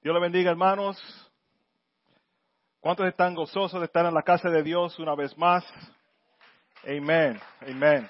Dios 0.00 0.14
le 0.14 0.20
bendiga, 0.20 0.52
hermanos. 0.52 0.96
¿Cuántos 2.78 3.04
están 3.08 3.34
gozosos 3.34 3.80
de 3.80 3.86
estar 3.86 4.06
en 4.06 4.14
la 4.14 4.22
casa 4.22 4.48
de 4.48 4.62
Dios 4.62 4.96
una 5.00 5.16
vez 5.16 5.36
más? 5.36 5.64
Amén, 6.84 7.40
amén. 7.60 8.08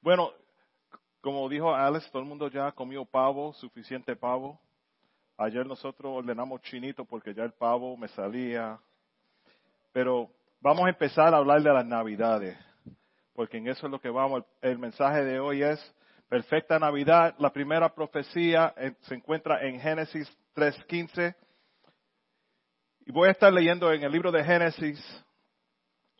Bueno, 0.00 0.32
como 1.20 1.46
dijo 1.50 1.74
Alex, 1.74 2.10
todo 2.10 2.22
el 2.22 2.28
mundo 2.28 2.48
ya 2.48 2.72
comió 2.72 3.04
pavo, 3.04 3.52
suficiente 3.52 4.16
pavo. 4.16 4.58
Ayer 5.36 5.66
nosotros 5.66 6.10
ordenamos 6.16 6.62
chinito 6.62 7.04
porque 7.04 7.34
ya 7.34 7.44
el 7.44 7.52
pavo 7.52 7.94
me 7.98 8.08
salía. 8.08 8.80
Pero 9.92 10.30
vamos 10.62 10.86
a 10.86 10.88
empezar 10.88 11.34
a 11.34 11.36
hablar 11.36 11.62
de 11.62 11.74
las 11.74 11.84
navidades, 11.84 12.56
porque 13.34 13.58
en 13.58 13.68
eso 13.68 13.84
es 13.84 13.92
lo 13.92 14.00
que 14.00 14.08
vamos. 14.08 14.44
El 14.62 14.78
mensaje 14.78 15.22
de 15.24 15.40
hoy 15.40 15.62
es 15.62 15.94
perfecta 16.28 16.78
Navidad. 16.78 17.34
La 17.38 17.52
primera 17.52 17.94
profecía 17.94 18.74
eh, 18.76 18.94
se 19.02 19.14
encuentra 19.14 19.62
en 19.66 19.80
Génesis 19.80 20.28
3.15. 20.54 21.34
Y 23.06 23.12
voy 23.12 23.28
a 23.28 23.32
estar 23.32 23.52
leyendo 23.52 23.90
en 23.92 24.02
el 24.02 24.12
libro 24.12 24.30
de 24.30 24.44
Génesis 24.44 25.24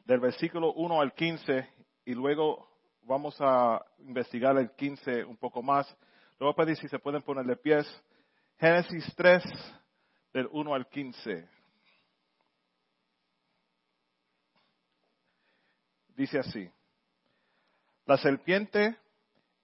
del 0.05 0.21
versículo 0.21 0.73
1 0.73 1.01
al 1.01 1.13
15 1.13 1.69
y 2.07 2.15
luego 2.15 2.67
vamos 3.03 3.37
a 3.41 3.85
investigar 3.99 4.57
el 4.57 4.71
15 4.71 5.25
un 5.25 5.37
poco 5.37 5.63
más. 5.63 5.87
Le 6.39 6.47
voy 6.47 6.53
a 6.53 6.57
pedir 6.57 6.77
si 6.77 6.89
se 6.89 6.99
pueden 6.99 7.21
poner 7.23 7.45
de 7.45 7.57
pies. 7.57 7.87
Génesis 8.59 9.15
3 9.17 9.45
del 10.33 10.49
1 10.51 10.75
al 10.75 10.89
15. 10.89 11.49
Dice 16.17 16.39
así. 16.39 16.71
La 18.07 18.17
serpiente 18.17 18.97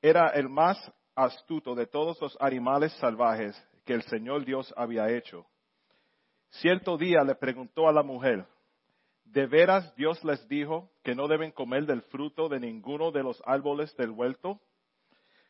era 0.05 0.29
el 0.35 0.51
más 0.51 0.77
astuto 1.15 1.75
de 1.75 1.87
todos 1.87 2.21
los 2.21 2.37
animales 2.39 2.93
salvajes 2.99 3.57
que 3.87 3.95
el 3.95 4.03
Señor 4.03 4.45
Dios 4.45 4.71
había 4.77 5.09
hecho. 5.09 5.47
Cierto 6.51 6.99
día 6.99 7.25
le 7.25 7.35
preguntó 7.35 7.89
a 7.89 7.93
la 7.93 8.03
mujer, 8.03 8.47
¿de 9.25 9.47
veras 9.47 9.95
Dios 9.97 10.23
les 10.23 10.47
dijo 10.47 10.91
que 11.03 11.15
no 11.15 11.27
deben 11.27 11.53
comer 11.53 11.87
del 11.87 12.03
fruto 12.03 12.51
de 12.51 12.61
ninguno 12.61 13.13
de 13.13 13.23
los 13.23 13.43
árboles 13.47 13.97
del 13.97 14.11
huerto? 14.11 14.61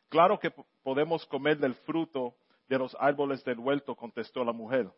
Claro 0.07 0.39
que 0.39 0.53
podemos 0.83 1.25
comer 1.25 1.57
del 1.57 1.75
fruto 1.75 2.37
de 2.69 2.79
los 2.79 2.95
árboles 2.97 3.43
del 3.43 3.59
huerto, 3.59 3.93
contestó 3.93 4.45
la 4.45 4.53
mujer. 4.53 4.89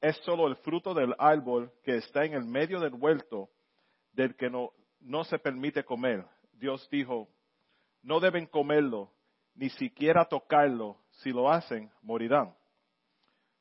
Es 0.00 0.16
solo 0.24 0.48
el 0.48 0.56
fruto 0.56 0.94
del 0.94 1.14
árbol 1.18 1.70
que 1.82 1.96
está 1.98 2.24
en 2.24 2.32
el 2.32 2.46
medio 2.46 2.80
del 2.80 2.94
huerto 2.94 3.50
del 4.12 4.34
que 4.36 4.48
no, 4.48 4.70
no 5.00 5.22
se 5.24 5.38
permite 5.38 5.84
comer. 5.84 6.24
Dios 6.54 6.88
dijo, 6.90 7.28
no 8.04 8.20
deben 8.20 8.46
comerlo, 8.46 9.10
ni 9.54 9.70
siquiera 9.70 10.26
tocarlo. 10.26 10.98
Si 11.10 11.30
lo 11.30 11.50
hacen, 11.50 11.90
morirán. 12.02 12.54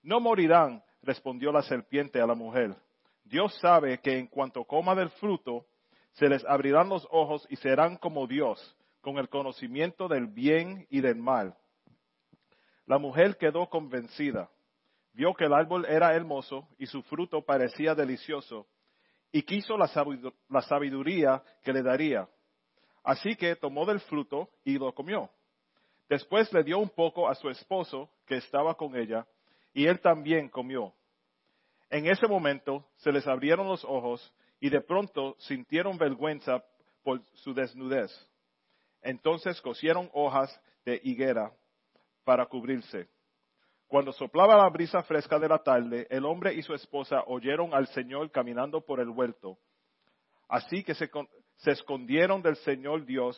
No 0.02 0.20
morirán, 0.20 0.84
respondió 1.02 1.52
la 1.52 1.62
serpiente 1.62 2.22
a 2.22 2.28
la 2.28 2.36
mujer. 2.36 2.76
Dios 3.24 3.58
sabe 3.60 4.00
que 4.00 4.18
en 4.18 4.28
cuanto 4.28 4.66
coma 4.66 4.96
del 4.96 5.10
fruto, 5.12 5.66
se 6.12 6.28
les 6.28 6.44
abrirán 6.46 6.90
los 6.90 7.08
ojos 7.10 7.48
y 7.50 7.56
serán 7.56 7.98
como 7.98 8.28
Dios, 8.28 8.76
con 9.02 9.18
el 9.18 9.30
conocimiento 9.30 10.08
del 10.08 10.28
bien 10.28 10.86
y 10.90 11.02
del 11.02 11.16
mal. 11.16 11.56
La 12.86 12.98
mujer 12.98 13.38
quedó 13.38 13.70
convencida. 13.70 14.50
Vio 15.14 15.34
que 15.34 15.46
el 15.46 15.54
árbol 15.54 15.86
era 15.86 16.14
hermoso 16.14 16.68
y 16.78 16.86
su 16.86 17.02
fruto 17.04 17.44
parecía 17.44 17.96
delicioso, 17.96 18.68
y 19.32 19.44
quiso 19.44 19.78
la 19.78 19.88
sabiduría 20.62 21.44
que 21.64 21.72
le 21.72 21.82
daría. 21.82 22.28
Así 23.04 23.36
que 23.36 23.56
tomó 23.56 23.86
del 23.86 24.00
fruto 24.00 24.50
y 24.64 24.78
lo 24.78 24.94
comió. 24.94 25.30
Después 26.10 26.52
le 26.54 26.64
dio 26.64 26.80
un 26.80 26.90
poco 26.90 27.28
a 27.28 27.36
su 27.36 27.50
esposo 27.50 28.10
que 28.26 28.38
estaba 28.38 28.76
con 28.76 28.96
ella, 28.96 29.26
y 29.74 29.88
él 29.88 30.00
también 30.00 30.50
comió. 30.50 30.94
En 31.90 32.08
ese 32.08 32.28
momento 32.28 32.86
se 32.98 33.12
les 33.12 33.28
abrieron 33.28 33.68
los 33.68 33.84
ojos 33.84 34.34
y 34.60 34.70
de 34.70 34.82
pronto 34.82 35.36
sintieron 35.40 35.98
vergüenza 35.98 36.64
por 37.04 37.22
su 37.34 37.54
desnudez. 37.54 38.12
Entonces 39.02 39.60
cosieron 39.62 40.10
hojas 40.14 40.60
de 40.86 41.00
higuera 41.04 41.52
para 42.24 42.46
cubrirse. 42.46 43.10
Cuando 43.88 44.12
soplaba 44.12 44.58
la 44.58 44.70
brisa 44.70 45.04
fresca 45.04 45.38
de 45.38 45.50
la 45.50 45.60
tarde, 45.60 46.08
el 46.10 46.26
hombre 46.26 46.54
y 46.54 46.64
su 46.64 46.74
esposa 46.74 47.24
oyeron 47.28 47.74
al 47.74 47.88
Señor 47.88 48.32
caminando 48.32 48.82
por 48.82 49.00
el 49.00 49.10
huerto. 49.10 49.58
Así 50.48 50.84
que 50.84 50.96
se, 50.96 51.12
se 51.64 51.72
escondieron 51.72 52.42
del 52.42 52.58
Señor 52.58 53.06
Dios 53.06 53.38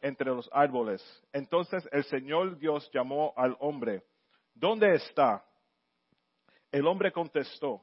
entre 0.00 0.26
los 0.26 0.48
árboles. 0.52 1.02
Entonces 1.32 1.88
el 1.90 2.04
Señor 2.04 2.56
Dios 2.56 2.88
llamó 2.92 3.32
al 3.36 3.56
hombre, 3.58 4.04
¿dónde 4.54 4.94
está? 4.94 5.44
El 6.70 6.86
hombre 6.86 7.10
contestó, 7.10 7.82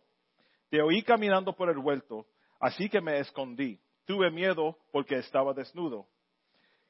te 0.69 0.81
oí 0.81 1.03
caminando 1.03 1.53
por 1.53 1.69
el 1.69 1.77
huerto, 1.77 2.25
así 2.59 2.89
que 2.89 3.01
me 3.01 3.19
escondí. 3.19 3.79
Tuve 4.05 4.31
miedo 4.31 4.77
porque 4.91 5.17
estaba 5.17 5.53
desnudo. 5.53 6.07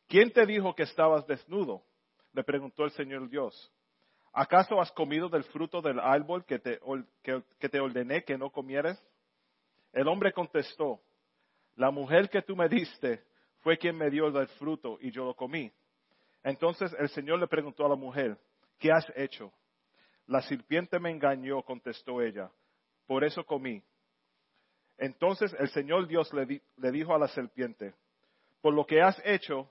¿Quién 0.07 0.31
te 0.31 0.45
dijo 0.45 0.75
que 0.75 0.83
estabas 0.83 1.25
desnudo? 1.25 1.81
Le 2.33 2.43
preguntó 2.43 2.83
el 2.83 2.91
Señor 2.91 3.29
Dios. 3.29 3.71
¿Acaso 4.31 4.79
has 4.79 4.91
comido 4.91 5.29
del 5.29 5.45
fruto 5.45 5.81
del 5.81 5.99
árbol 5.99 6.45
que 6.45 6.59
te, 6.59 6.79
que 7.57 7.69
te 7.69 7.79
ordené 7.79 8.23
que 8.23 8.37
no 8.37 8.51
comieras? 8.51 9.01
El 9.93 10.07
hombre 10.09 10.33
contestó, 10.33 10.99
la 11.75 11.91
mujer 11.91 12.29
que 12.29 12.41
tú 12.41 12.55
me 12.55 12.69
diste 12.69 13.23
fue 13.59 13.77
quien 13.77 13.97
me 13.97 14.09
dio 14.09 14.27
el 14.27 14.47
fruto 14.47 14.97
y 15.01 15.11
yo 15.11 15.25
lo 15.25 15.35
comí. 15.35 15.71
Entonces 16.43 16.95
el 16.99 17.09
Señor 17.09 17.39
le 17.39 17.47
preguntó 17.47 17.85
a 17.85 17.89
la 17.89 17.95
mujer, 17.95 18.37
¿qué 18.79 18.91
has 18.91 19.05
hecho? 19.15 19.51
La 20.27 20.41
serpiente 20.41 20.99
me 20.99 21.11
engañó, 21.11 21.61
contestó 21.63 22.21
ella, 22.21 22.51
por 23.07 23.23
eso 23.23 23.43
comí. 23.43 23.83
Entonces 24.97 25.55
el 25.59 25.69
Señor 25.69 26.07
Dios 26.07 26.31
le, 26.33 26.91
dijo 26.91 27.13
a 27.13 27.19
la 27.19 27.27
serpiente, 27.27 27.93
por 28.61 28.73
lo 28.73 28.85
que 28.85 29.01
has 29.01 29.19
hecho, 29.25 29.69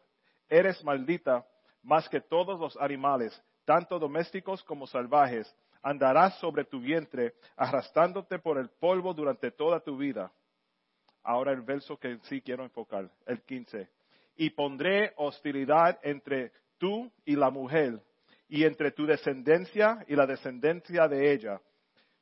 eres 0.48 0.82
maldita 0.84 1.46
más 1.82 2.08
que 2.08 2.20
todos 2.20 2.58
los 2.58 2.76
animales, 2.76 3.40
tanto 3.64 3.98
domésticos 3.98 4.62
como 4.64 4.86
salvajes. 4.86 5.52
Andarás 5.82 6.38
sobre 6.38 6.64
tu 6.64 6.80
vientre, 6.80 7.34
arrastrándote 7.56 8.38
por 8.38 8.58
el 8.58 8.70
polvo 8.70 9.12
durante 9.12 9.50
toda 9.50 9.80
tu 9.80 9.98
vida. 9.98 10.32
Ahora 11.24 11.52
el 11.52 11.62
verso 11.62 11.96
que 11.96 12.18
sí 12.24 12.40
quiero 12.40 12.62
enfocar, 12.62 13.10
el 13.26 13.42
15. 13.42 13.88
Y 14.36 14.50
pondré 14.50 15.12
hostilidad 15.16 15.98
entre 16.02 16.52
tú 16.78 17.10
y 17.24 17.34
la 17.34 17.50
mujer, 17.50 18.00
y 18.48 18.64
entre 18.64 18.92
tu 18.92 19.06
descendencia 19.06 20.04
y 20.06 20.14
la 20.14 20.26
descendencia 20.26 21.08
de 21.08 21.32
ella. 21.32 21.60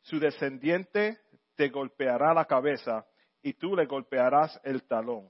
Su 0.02 0.18
descendiente 0.18 1.18
te 1.56 1.68
golpeará 1.68 2.32
la 2.32 2.44
cabeza 2.44 3.06
y 3.42 3.54
tú 3.54 3.76
le 3.76 3.86
golpearás 3.86 4.58
el 4.64 4.82
talón. 4.84 5.28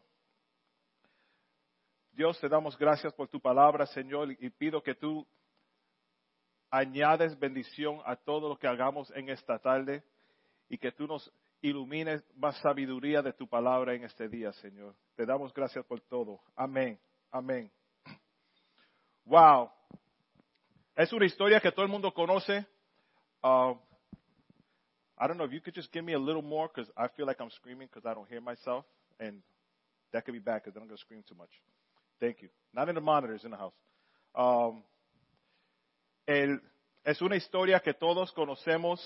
Dios, 2.12 2.39
te 2.41 2.49
damos 2.49 2.77
gracias 2.77 3.12
por 3.15 3.28
tu 3.28 3.41
palabra, 3.41 3.87
Señor, 3.87 4.31
y 4.39 4.50
pido 4.50 4.83
que 4.83 4.94
tú 4.94 5.27
añades 6.71 7.39
bendición 7.39 8.00
a 8.04 8.16
todo 8.16 8.50
lo 8.50 8.56
que 8.56 8.66
hagamos 8.66 9.10
en 9.16 9.28
esta 9.31 9.59
tarde 9.59 10.03
y 10.69 10.78
que 10.78 10.93
tú 10.93 11.06
nos 11.06 11.33
ilumines 11.62 12.23
más 12.34 12.56
sabiduría 12.59 13.23
de 13.23 13.33
tu 13.33 13.49
palabra 13.49 13.95
en 13.95 14.05
este 14.05 14.28
día, 14.28 14.53
Señor. 14.55 14.95
Te 15.15 15.25
damos 15.25 15.55
gracias 15.55 15.84
por 15.87 16.00
todo. 16.00 16.41
Amén. 16.56 16.99
Amén. 17.31 17.71
Wow. 19.25 19.71
Es 20.97 21.12
una 21.12 21.25
historia 21.25 21.61
que 21.61 21.71
todo 21.72 21.84
el 21.84 21.91
mundo 21.91 22.12
conoce. 22.12 22.67
Uh, 23.43 23.75
I 25.19 25.27
don't 25.27 25.37
know 25.37 25.47
if 25.47 25.53
you 25.53 25.61
could 25.61 25.75
just 25.75 25.93
give 25.93 26.05
me 26.05 26.15
a 26.15 26.19
little 26.19 26.43
more 26.43 26.69
because 26.69 26.91
I 26.97 27.09
feel 27.17 27.27
like 27.27 27.41
I'm 27.41 27.51
screaming 27.51 27.89
because 27.89 28.05
I 28.05 28.15
don't 28.15 28.28
hear 28.28 28.41
myself. 28.41 28.84
And 29.21 29.43
that 30.12 30.25
could 30.25 30.33
be 30.33 30.41
bad 30.41 30.62
because 30.62 30.77
I'm 30.77 30.87
going 30.87 30.97
to 30.97 31.01
scream 31.01 31.22
too 31.27 31.37
much. 31.37 31.51
Thank 32.21 32.43
you. 32.43 32.49
Not 32.75 32.89
in 32.89 32.97
the 32.97 33.01
monitors 33.01 33.45
in 33.45 33.53
the 33.53 33.56
house. 33.56 33.75
Um, 34.34 34.83
el, 36.27 36.61
es 37.05 37.22
una 37.22 37.37
historia 37.37 37.81
que 37.81 37.95
todos 37.95 38.33
conocemos. 38.33 38.98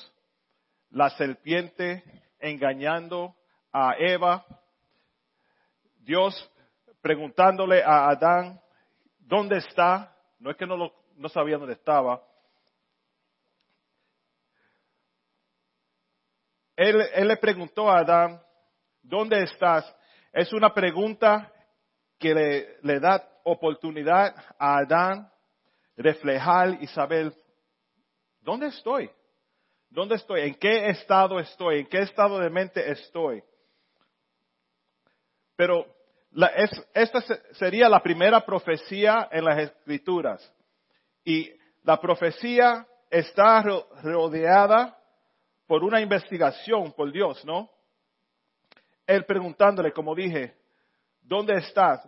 La 0.91 1.11
serpiente 1.11 2.03
engañando 2.39 3.35
a 3.73 3.95
Eva, 3.99 4.45
Dios 6.01 6.51
preguntándole 7.01 7.83
a 7.83 8.09
Adán, 8.09 8.61
¿dónde 9.19 9.59
está? 9.59 10.17
No 10.39 10.51
es 10.51 10.57
que 10.57 10.67
no, 10.67 10.77
lo, 10.77 10.93
no 11.17 11.29
sabía 11.29 11.59
dónde 11.59 11.75
estaba. 11.75 12.23
Él, 16.77 17.01
él 17.15 17.29
le 17.29 17.37
preguntó 17.39 17.91
a 17.91 17.99
Adán, 17.99 18.41
¿dónde 19.03 19.43
estás? 19.43 19.95
Es 20.33 20.53
una 20.53 20.75
pregunta 20.75 21.53
que 22.19 22.35
le, 22.35 22.77
le 22.83 23.01
da 23.01 23.27
oportunidad 23.45 24.35
a 24.59 24.79
Adán 24.79 25.31
reflejar 25.97 26.83
y 26.83 26.87
saber, 26.89 27.33
¿dónde 28.41 28.67
estoy? 28.67 29.11
¿Dónde 29.97 30.17
estoy? 30.17 30.43
¿En 30.43 30.55
qué 30.57 30.91
estado 30.91 31.41
estoy? 31.41 31.79
¿En 31.79 31.87
qué 31.87 32.01
estado 32.01 32.39
de 32.39 32.51
mente 32.51 32.91
estoy? 32.91 33.43
Pero 35.57 35.87
esta 36.93 37.23
sería 37.53 37.89
la 37.89 38.03
primera 38.03 38.45
profecía 38.45 39.27
en 39.33 39.47
las 39.47 39.59
escrituras. 39.59 40.55
Y 41.25 41.51
la 41.83 41.99
profecía 41.99 42.87
está 43.09 43.63
rodeada 43.63 45.03
por 45.67 45.83
una 45.83 45.99
investigación 46.03 46.93
por 46.93 47.11
Dios, 47.11 47.43
¿no? 47.47 47.71
Él 49.07 49.25
preguntándole, 49.25 49.93
como 49.93 50.15
dije, 50.15 50.59
¿dónde 51.23 51.55
estás? 51.55 52.07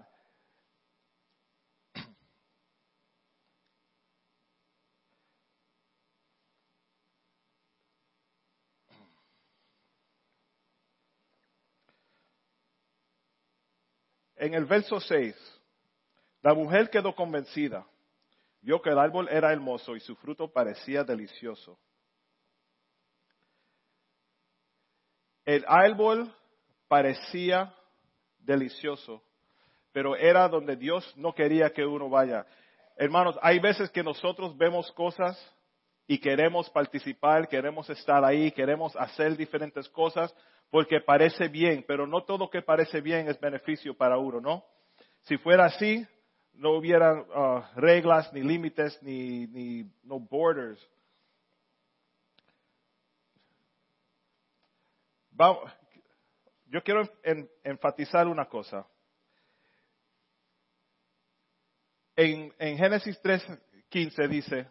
En 14.49 14.55
el 14.55 14.65
verso 14.65 14.99
6, 14.99 15.37
la 16.41 16.55
mujer 16.55 16.89
quedó 16.89 17.15
convencida, 17.15 17.87
vio 18.63 18.81
que 18.81 18.89
el 18.89 18.99
árbol 18.99 19.29
era 19.31 19.53
hermoso 19.53 19.95
y 19.95 20.01
su 20.01 20.17
fruto 20.17 20.51
parecía 20.51 21.05
delicioso. 21.05 21.79
El 25.45 25.67
árbol 25.69 26.35
parecía 26.89 27.75
delicioso, 28.39 29.23
pero 29.93 30.17
era 30.17 30.49
donde 30.49 30.77
Dios 30.77 31.13
no 31.19 31.35
quería 31.35 31.71
que 31.71 31.85
uno 31.85 32.09
vaya. 32.09 32.47
Hermanos, 32.97 33.39
hay 33.43 33.59
veces 33.59 33.91
que 33.91 34.03
nosotros 34.03 34.57
vemos 34.57 34.91
cosas 34.93 35.39
y 36.07 36.19
queremos 36.19 36.71
participar, 36.71 37.49
queremos 37.49 37.91
estar 37.91 38.25
ahí, 38.25 38.51
queremos 38.53 38.97
hacer 38.97 39.37
diferentes 39.37 39.87
cosas, 39.91 40.35
porque 40.71 41.01
parece 41.01 41.49
bien, 41.49 41.85
pero 41.87 42.07
no 42.07 42.25
todo 42.25 42.51
que 42.51 42.63
parece 42.63 43.01
bien 43.01 43.29
es 43.29 43.41
beneficio 43.41 43.97
para 43.97 44.19
uno, 44.19 44.41
¿no? 44.41 44.65
Si 45.23 45.37
fuera 45.39 45.67
así, 45.67 46.07
no 46.53 46.73
hubiera 46.73 47.13
uh, 47.13 47.81
reglas, 47.81 48.33
ni 48.33 48.43
límites, 48.43 49.01
ni, 49.03 49.47
ni 49.47 49.91
no 50.03 50.19
borders. 50.19 50.81
yo 56.67 56.83
quiero 56.83 57.09
enfatizar 57.63 58.27
una 58.27 58.47
cosa. 58.47 58.85
En, 62.17 62.53
en 62.59 62.77
Génesis 62.77 63.23
3.15 63.23 64.29
dice, 64.29 64.67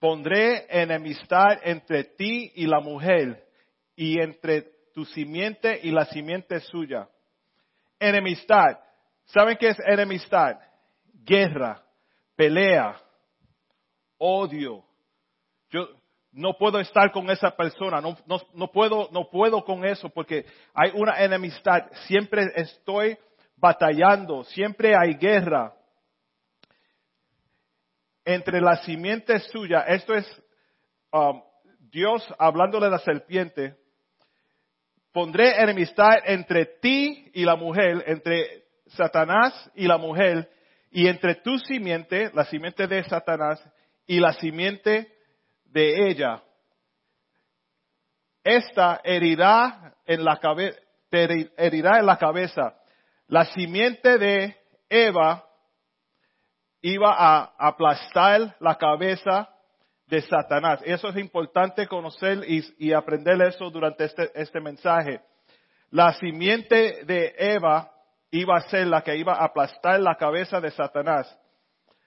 pondré 0.00 0.66
enemistad 0.68 1.60
entre 1.62 2.02
ti 2.02 2.50
y 2.56 2.66
la 2.66 2.80
mujer 2.80 3.46
y 3.94 4.20
entre 4.20 4.73
tu 4.94 5.04
simiente 5.04 5.80
y 5.82 5.90
la 5.90 6.06
simiente 6.06 6.60
suya. 6.60 7.08
Enemistad. 7.98 8.78
¿Saben 9.26 9.56
qué 9.58 9.68
es 9.68 9.78
enemistad? 9.80 10.58
Guerra, 11.24 11.82
pelea, 12.36 13.00
odio. 14.18 14.84
Yo 15.70 15.88
no 16.32 16.56
puedo 16.56 16.78
estar 16.78 17.10
con 17.10 17.28
esa 17.30 17.50
persona, 17.50 18.00
no, 18.00 18.72
puedo, 18.72 19.08
no 19.12 19.28
puedo 19.30 19.64
con 19.64 19.84
eso 19.84 20.08
porque 20.08 20.46
hay 20.72 20.92
una 20.94 21.22
enemistad. 21.22 21.90
Siempre 22.06 22.46
estoy 22.54 23.18
batallando, 23.56 24.44
siempre 24.44 24.94
hay 24.96 25.14
guerra 25.14 25.74
entre 28.24 28.60
la 28.60 28.76
simiente 28.84 29.38
suya. 29.40 29.80
Esto 29.80 30.14
es 30.14 30.42
um, 31.12 31.42
Dios 31.78 32.26
hablándole 32.38 32.86
a 32.86 32.90
la 32.90 32.98
serpiente 32.98 33.76
pondré 35.14 35.62
enemistad 35.62 36.18
entre 36.24 36.66
ti 36.66 37.30
y 37.32 37.44
la 37.44 37.54
mujer, 37.54 38.02
entre 38.08 38.64
Satanás 38.88 39.70
y 39.76 39.86
la 39.86 39.96
mujer, 39.96 40.50
y 40.90 41.06
entre 41.06 41.36
tu 41.36 41.56
simiente, 41.60 42.32
la 42.34 42.44
simiente 42.44 42.88
de 42.88 43.04
Satanás, 43.04 43.62
y 44.08 44.18
la 44.18 44.32
simiente 44.32 45.08
de 45.66 46.10
ella. 46.10 46.42
Esta 48.42 49.00
herirá 49.04 49.94
en 50.04 50.24
la 50.24 50.36
cabeza, 50.38 50.78
herirá 51.10 52.00
en 52.00 52.06
la 52.06 52.18
cabeza. 52.18 52.74
La 53.28 53.44
simiente 53.46 54.18
de 54.18 54.56
Eva 54.88 55.44
iba 56.82 57.14
a 57.16 57.54
aplastar 57.56 58.56
la 58.58 58.74
cabeza 58.74 59.48
de 60.06 60.20
Satanás. 60.22 60.80
Eso 60.84 61.08
es 61.08 61.16
importante 61.16 61.86
conocer 61.86 62.40
y, 62.46 62.92
aprender 62.92 63.40
eso 63.42 63.70
durante 63.70 64.04
este, 64.04 64.30
este, 64.34 64.60
mensaje. 64.60 65.20
La 65.90 66.12
simiente 66.14 67.04
de 67.04 67.34
Eva 67.38 67.90
iba 68.30 68.56
a 68.56 68.68
ser 68.68 68.86
la 68.86 69.02
que 69.02 69.16
iba 69.16 69.34
a 69.34 69.44
aplastar 69.44 70.00
la 70.00 70.16
cabeza 70.16 70.60
de 70.60 70.70
Satanás. 70.70 71.38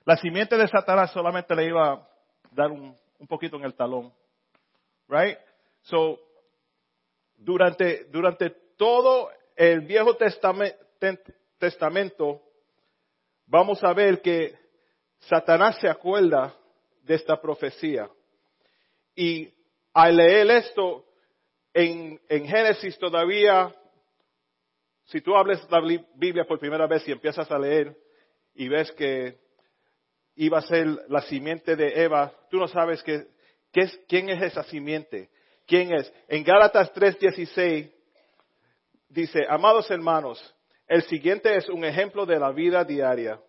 La 0.05 0.17
simiente 0.17 0.57
de 0.57 0.67
Satanás 0.67 1.11
solamente 1.11 1.55
le 1.55 1.65
iba 1.65 1.93
a 1.93 2.07
dar 2.51 2.71
un, 2.71 2.95
poquito 3.27 3.57
en 3.57 3.63
el 3.63 3.73
talón. 3.73 4.13
Right? 5.07 5.37
So, 5.81 6.19
durante, 7.35 8.05
durante 8.05 8.51
todo 8.77 9.29
el 9.55 9.81
Viejo 9.81 10.15
Testamento, 10.15 12.41
vamos 13.45 13.83
a 13.83 13.93
ver 13.93 14.21
que 14.21 14.55
Satanás 15.19 15.77
se 15.79 15.89
acuerda 15.89 16.53
de 17.07 17.15
esta 17.15 17.39
profecía. 17.41 18.09
Y 19.15 19.51
al 19.93 20.17
leer 20.17 20.51
esto 20.51 21.05
en, 21.73 22.19
Génesis 22.27 22.97
todavía, 22.99 23.73
si 25.05 25.21
tú 25.21 25.35
hables 25.35 25.59
la 25.71 25.79
Biblia 26.15 26.45
por 26.45 26.59
primera 26.59 26.85
vez 26.85 27.07
y 27.07 27.11
empiezas 27.11 27.49
a 27.49 27.57
leer 27.57 27.95
y 28.53 28.67
ves 28.67 28.91
que 28.91 29.37
iba 30.35 30.59
a 30.59 30.63
ser 30.63 30.85
la 31.07 31.21
simiente 31.21 31.75
de 31.75 32.03
Eva, 32.03 32.31
tú 32.49 32.57
no 32.57 32.67
sabes 32.67 33.03
quién 33.03 34.29
es 34.29 34.41
esa 34.41 34.63
simiente. 34.63 35.29
¿Quién 35.65 35.93
es? 35.93 36.11
En 36.27 36.43
Gálatas 36.43 36.93
3:16 36.93 37.91
dice, 39.09 39.45
amados 39.49 39.89
hermanos, 39.89 40.55
el 40.87 41.03
siguiente 41.03 41.55
es 41.55 41.67
un 41.69 41.83
ejemplo 41.83 42.25
de 42.25 42.39
la 42.39 42.51
vida 42.51 42.83
diaria. 42.83 43.39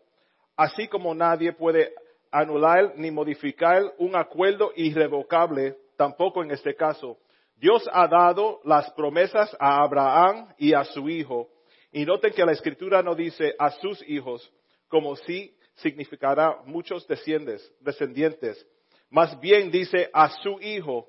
Así 0.56 0.88
como 0.88 1.14
nadie 1.14 1.52
puede 1.52 1.92
anular 2.30 2.94
ni 2.96 3.10
modificar 3.10 3.82
un 3.98 4.16
acuerdo 4.16 4.72
irrevocable, 4.76 5.76
tampoco 5.96 6.42
en 6.42 6.50
este 6.50 6.74
caso. 6.74 7.18
Dios 7.56 7.88
ha 7.92 8.06
dado 8.06 8.60
las 8.64 8.90
promesas 8.92 9.54
a 9.58 9.82
Abraham 9.82 10.54
y 10.58 10.72
a 10.74 10.84
su 10.84 11.08
hijo. 11.08 11.48
Y 11.90 12.04
noten 12.04 12.32
que 12.32 12.44
la 12.44 12.52
escritura 12.52 13.02
no 13.02 13.14
dice 13.14 13.54
a 13.58 13.70
sus 13.72 14.02
hijos, 14.08 14.52
como 14.88 15.16
si 15.16 15.54
significará 15.74 16.58
muchos 16.64 17.06
descendientes. 17.08 18.66
Más 19.10 19.38
bien 19.40 19.70
dice 19.70 20.08
a 20.12 20.28
su 20.42 20.60
hijo. 20.60 21.08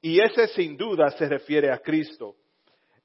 Y 0.00 0.20
ese 0.20 0.48
sin 0.48 0.76
duda 0.76 1.10
se 1.10 1.28
refiere 1.28 1.70
a 1.70 1.78
Cristo. 1.78 2.36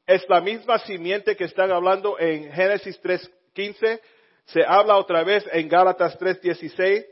Es 0.06 0.27
la 0.30 0.42
misma 0.42 0.80
simiente 0.80 1.36
que 1.36 1.46
están 1.46 1.72
hablando 1.72 2.20
en 2.20 2.51
Génesis 2.51 3.01
3.15. 3.01 4.00
Se 4.46 4.63
habla 4.66 4.98
otra 4.98 5.24
vez 5.24 5.46
en 5.51 5.68
Gálatas 5.68 6.20
3.16 6.20 7.06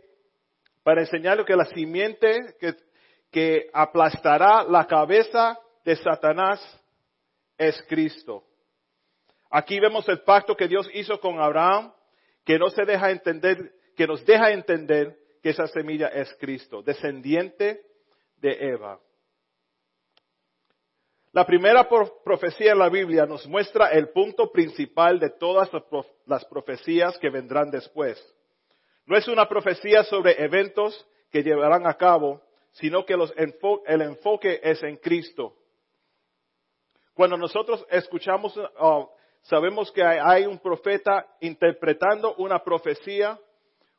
para 0.90 1.02
enseñarle 1.02 1.46
que 1.46 1.56
la 1.56 1.66
simiente 1.66 2.56
que, 3.32 3.70
aplastará 3.72 4.64
la 4.64 4.88
cabeza 4.88 5.56
de 5.86 5.96
Satanás 5.98 6.60
es 7.60 7.80
Cristo. 7.88 8.44
Aquí 9.52 9.80
vemos 9.80 10.10
el 10.10 10.22
pacto 10.22 10.56
que 10.56 10.68
Dios 10.68 10.90
hizo 10.96 11.20
con 11.20 11.40
Abraham, 11.40 11.94
que 12.44 12.58
no 12.58 12.72
se 12.72 12.86
deja 12.86 13.12
entender, 13.12 13.72
que 13.96 14.08
nos 14.08 14.26
deja 14.26 14.50
entender 14.50 15.16
que 15.44 15.52
esa 15.52 15.68
semilla 15.68 16.08
es 16.08 16.36
Cristo, 16.40 16.82
descendiente 16.82 17.82
de 18.38 18.58
Eva. 18.60 19.00
La 21.34 21.46
primera 21.46 21.88
profecía 21.88 22.72
en 22.72 22.80
la 22.80 22.90
Biblia 22.90 23.28
nos 23.28 23.46
muestra 23.46 23.90
el 23.92 24.10
punto 24.10 24.52
principal 24.52 25.20
de 25.20 25.30
todas 25.30 25.70
las 26.26 26.46
profecías 26.46 27.16
que 27.20 27.30
vendrán 27.30 27.70
después. 27.70 28.20
No 29.10 29.18
es 29.18 29.28
una 29.28 29.50
profecía 29.50 30.04
sobre 30.04 30.40
eventos 30.40 31.08
que 31.32 31.42
llevarán 31.42 31.88
a 31.88 31.96
cabo, 31.96 32.44
sino 32.74 33.04
que 33.08 33.16
el 33.16 34.02
enfoque 34.04 34.60
es 34.62 34.84
en 34.84 34.98
Cristo. 34.98 35.56
Cuando 37.16 37.36
nosotros 37.36 37.84
escuchamos, 37.90 38.56
uh, 38.56 39.08
sabemos 39.42 39.92
que 39.92 40.04
hay 40.04 40.46
un 40.46 40.60
profeta 40.60 41.26
interpretando 41.40 42.36
una 42.36 42.64
profecía, 42.64 43.40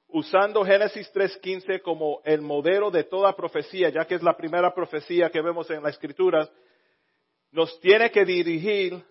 usando 0.07 0.65
Génesis 0.65 1.13
3.15 1.13 1.83
como 1.83 2.21
el 2.25 2.41
modelo 2.41 2.93
de 2.93 3.03
toda 3.03 3.35
profecía, 3.35 3.89
ya 3.89 4.05
que 4.05 4.15
es 4.15 4.23
la 4.23 4.37
primera 4.37 4.73
profecía 4.73 5.29
que 5.29 5.43
vemos 5.43 5.69
en 5.71 5.83
la 5.83 5.91
escritura, 5.91 6.49
nos 7.51 7.81
tiene 7.81 8.13
que 8.13 8.25
dirigir 8.25 9.05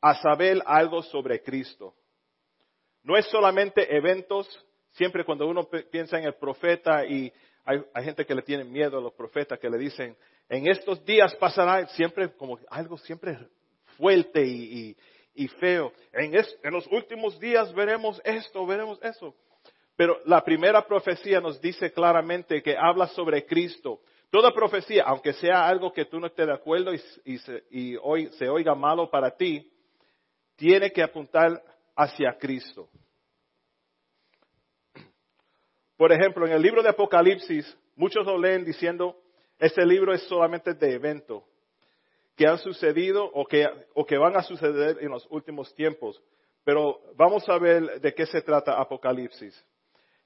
a 0.00 0.12
saber 0.16 0.60
algo 0.66 1.04
sobre 1.04 1.40
Cristo. 1.40 1.94
No 3.04 3.16
es 3.16 3.26
solamente 3.26 3.96
eventos 3.96 4.66
Siempre 4.92 5.24
cuando 5.24 5.46
uno 5.46 5.68
piensa 5.90 6.18
en 6.18 6.24
el 6.24 6.34
profeta 6.34 7.04
y 7.06 7.32
hay, 7.64 8.04
gente 8.04 8.24
que 8.26 8.34
le 8.34 8.42
tiene 8.42 8.64
miedo 8.64 8.98
a 8.98 9.00
los 9.00 9.12
profetas 9.12 9.58
que 9.58 9.70
le 9.70 9.78
dicen, 9.78 10.16
en 10.48 10.66
estos 10.66 11.04
días 11.04 11.34
pasará 11.36 11.86
siempre 11.88 12.32
como 12.34 12.58
algo 12.68 12.98
siempre 12.98 13.38
fuerte 13.96 14.44
y, 14.44 14.96
feo. 15.58 15.92
En, 16.12 16.34
en 16.34 16.72
los 16.72 16.86
últimos 16.88 17.38
días 17.38 17.72
veremos 17.72 18.20
esto, 18.24 18.66
veremos 18.66 18.98
eso. 19.02 19.34
Pero 19.96 20.18
la 20.24 20.42
primera 20.42 20.86
profecía 20.86 21.40
nos 21.40 21.60
dice 21.60 21.92
claramente 21.92 22.62
que 22.62 22.76
habla 22.76 23.06
sobre 23.08 23.44
Cristo. 23.44 24.00
Toda 24.30 24.52
profecía, 24.52 25.04
aunque 25.04 25.32
sea 25.34 25.66
algo 25.66 25.92
que 25.92 26.04
tú 26.04 26.20
no 26.20 26.28
estés 26.28 26.46
de 26.46 26.54
acuerdo 26.54 26.92
y, 26.94 27.96
hoy 28.00 28.28
se 28.38 28.48
oiga 28.48 28.74
malo 28.74 29.10
para 29.10 29.36
ti, 29.36 29.70
tiene 30.56 30.90
que 30.90 31.02
apuntar 31.02 31.62
hacia 31.96 32.38
Cristo. 32.38 32.88
Por 36.00 36.12
ejemplo, 36.12 36.46
en 36.46 36.52
el 36.52 36.62
libro 36.62 36.82
de 36.82 36.88
Apocalipsis, 36.88 37.76
muchos 37.94 38.24
lo 38.24 38.38
leen 38.38 38.64
diciendo, 38.64 39.20
este 39.58 39.84
libro 39.84 40.14
es 40.14 40.22
solamente 40.22 40.72
de 40.72 40.94
eventos 40.94 41.42
que 42.34 42.46
han 42.46 42.56
sucedido 42.56 43.22
o 43.22 43.44
que, 43.44 44.16
van 44.16 44.34
a 44.34 44.42
suceder 44.42 44.96
en 45.02 45.10
los 45.10 45.26
últimos 45.30 45.74
tiempos. 45.74 46.18
Pero 46.64 47.02
vamos 47.16 47.46
a 47.50 47.58
ver 47.58 48.00
de 48.00 48.14
qué 48.14 48.24
se 48.24 48.40
trata 48.40 48.80
Apocalipsis. 48.80 49.62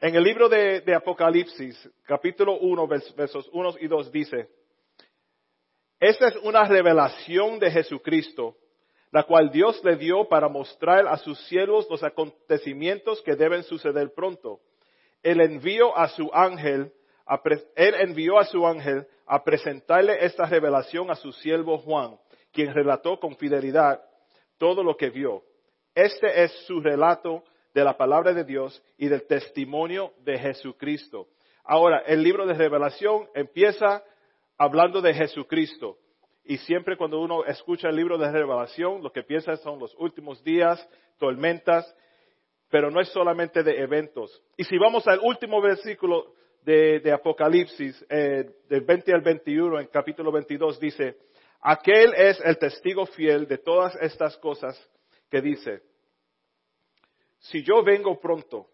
En 0.00 0.14
el 0.14 0.22
libro 0.22 0.48
de, 0.48 0.94
Apocalipsis, 0.94 1.90
capítulo 2.04 2.56
1, 2.60 2.86
versos 3.16 3.50
1 3.52 3.74
y 3.80 3.88
2 3.88 4.12
dice, 4.12 4.48
esta 5.98 6.28
es 6.28 6.36
una 6.44 6.62
revelación 6.68 7.58
de 7.58 7.72
Jesucristo, 7.72 8.56
la 9.10 9.24
cual 9.24 9.50
Dios 9.50 9.82
le 9.82 9.96
dio 9.96 10.28
para 10.28 10.48
mostrar 10.48 11.08
a 11.08 11.16
sus 11.16 11.36
siervos 11.48 11.88
los 11.90 12.04
acontecimientos 12.04 13.20
que 13.22 13.34
deben 13.34 13.64
suceder 13.64 14.14
pronto. 14.14 14.60
Él 15.24 15.40
envió 15.40 15.96
a 15.96 16.08
su 16.08 16.30
ángel, 16.32 16.92
él 17.74 17.94
envió 17.98 18.38
a 18.38 18.44
su 18.44 18.64
ángel 18.66 19.08
a 19.26 19.42
presentarle 19.42 20.24
esta 20.24 20.44
revelación 20.44 21.10
a 21.10 21.16
su 21.16 21.32
siervo 21.32 21.78
Juan, 21.78 22.18
quien 22.52 22.72
relató 22.72 23.18
con 23.18 23.34
fidelidad 23.36 24.00
todo 24.58 24.84
lo 24.84 24.96
que 24.96 25.08
vio. 25.10 25.42
Este 25.94 26.44
es 26.44 26.52
su 26.66 26.80
relato 26.80 27.42
de 27.72 27.84
la 27.84 27.96
palabra 27.96 28.34
de 28.34 28.44
Dios 28.44 28.82
y 28.98 29.08
del 29.08 29.26
testimonio 29.26 30.12
de 30.20 30.38
Jesucristo. 30.38 31.28
Ahora, 31.64 32.02
el 32.06 32.22
libro 32.22 32.46
de 32.46 32.54
revelación 32.54 33.26
empieza 33.34 34.04
hablando 34.58 35.00
de 35.00 35.14
Jesucristo. 35.14 35.96
Y 36.44 36.58
siempre 36.58 36.98
cuando 36.98 37.20
uno 37.20 37.46
escucha 37.46 37.88
el 37.88 37.96
libro 37.96 38.18
de 38.18 38.30
revelación, 38.30 39.02
lo 39.02 39.10
que 39.10 39.22
piensa 39.22 39.56
son 39.56 39.78
los 39.78 39.94
últimos 39.98 40.44
días, 40.44 40.86
tormentas, 41.18 41.96
pero 42.74 42.90
no 42.90 43.00
es 43.00 43.08
solamente 43.10 43.62
de 43.62 43.80
eventos. 43.80 44.42
Y 44.56 44.64
si 44.64 44.76
vamos 44.78 45.06
al 45.06 45.20
último 45.22 45.62
versículo 45.62 46.34
de, 46.64 47.12
Apocalipsis, 47.12 48.04
eh, 48.08 48.50
del 48.68 48.80
20 48.80 49.12
al 49.14 49.20
21, 49.20 49.78
en 49.78 49.86
capítulo 49.86 50.32
22, 50.32 50.80
dice, 50.80 51.18
aquel 51.60 52.12
es 52.14 52.40
el 52.40 52.58
testigo 52.58 53.06
fiel 53.06 53.46
de 53.46 53.58
todas 53.58 53.94
estas 54.00 54.36
cosas 54.38 54.76
que 55.30 55.40
dice, 55.40 55.82
si 57.38 57.62
yo 57.62 57.84
vengo 57.84 58.18
pronto, 58.18 58.66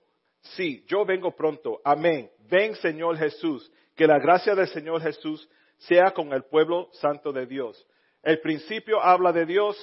sí, 0.57 0.83
yo 0.87 1.05
vengo 1.05 1.37
pronto, 1.37 1.83
amén. 1.85 2.31
Ven 2.49 2.77
Señor 2.77 3.19
Jesús, 3.19 3.71
que 3.95 4.07
la 4.07 4.19
gracia 4.19 4.55
del 4.55 4.69
Señor 4.69 5.03
Jesús 5.03 5.47
sea 5.77 6.13
con 6.13 6.33
el 6.33 6.45
pueblo 6.45 6.89
santo 6.93 7.35
de 7.35 7.45
Dios. 7.45 7.87
El 8.23 8.41
principio 8.41 8.99
habla 9.03 9.31
de 9.31 9.45
Dios, 9.45 9.77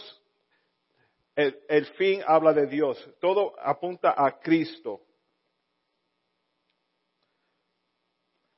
el, 1.38 1.86
fin 1.98 2.24
habla 2.26 2.52
de 2.52 2.66
Dios, 2.66 2.98
todo 3.22 3.54
apunta 3.60 4.14
a 4.18 4.40
Cristo. 4.40 5.02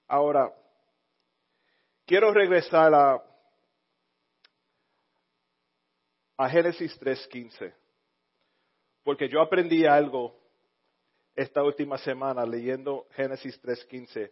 Ahora, 0.08 0.52
quiero 2.06 2.34
regresar 2.34 2.94
a, 2.94 3.22
a 6.38 6.50
Génesis 6.50 6.98
3.15 7.00 7.74
porque 9.04 9.28
yo 9.28 9.42
aprendí 9.42 9.86
algo 9.86 10.40
esta 11.36 11.64
última 11.64 11.98
semana 11.98 12.46
leyendo 12.46 13.08
Génesis 13.12 13.62
3.15, 13.62 14.32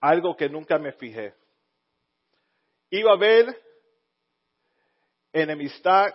algo 0.00 0.36
que 0.36 0.48
nunca 0.48 0.78
me 0.78 0.92
fijé. 0.92 1.34
Iba 2.90 3.12
a 3.12 3.14
haber 3.14 3.56
enemistad 5.32 6.14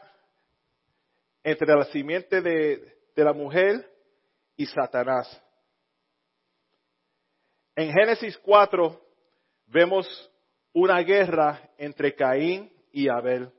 entre 1.49 1.73
la 1.73 1.85
simiente 1.85 2.41
de, 2.41 2.93
la 3.15 3.31
mujer 3.31 3.89
y 4.57 4.65
Satanás. 4.65 5.41
En 7.73 7.93
Génesis 7.93 8.37
4 8.39 8.99
vemos 9.67 10.31
una 10.73 10.99
guerra 10.99 11.71
entre 11.77 12.13
Caín 12.13 12.69
y 12.91 13.07
Abel. 13.07 13.49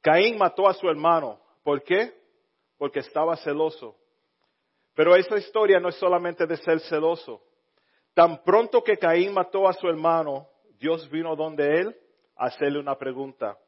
Caín 0.00 0.36
mató 0.36 0.68
a 0.68 0.74
su 0.74 0.88
hermano. 0.88 1.40
¿Por 1.62 1.82
qué? 1.84 2.12
porque 2.76 3.00
estaba 3.00 3.36
celoso. 3.36 3.96
Pero 4.94 5.14
esa 5.14 5.36
historia 5.36 5.80
no 5.80 5.88
es 5.88 5.96
solamente 5.96 6.46
de 6.46 6.56
ser 6.56 6.80
celoso. 6.80 7.42
Tan 8.14 8.42
pronto 8.42 8.82
que 8.82 8.96
Caín 8.96 9.34
mató 9.34 9.68
a 9.68 9.72
su 9.72 9.88
hermano, 9.88 10.48
Dios 10.78 11.10
vino 11.10 11.34
donde 11.36 11.80
él 11.80 11.96
a 12.36 12.46
hacerle 12.46 12.78
una 12.78 12.96
pregunta, 12.96 13.58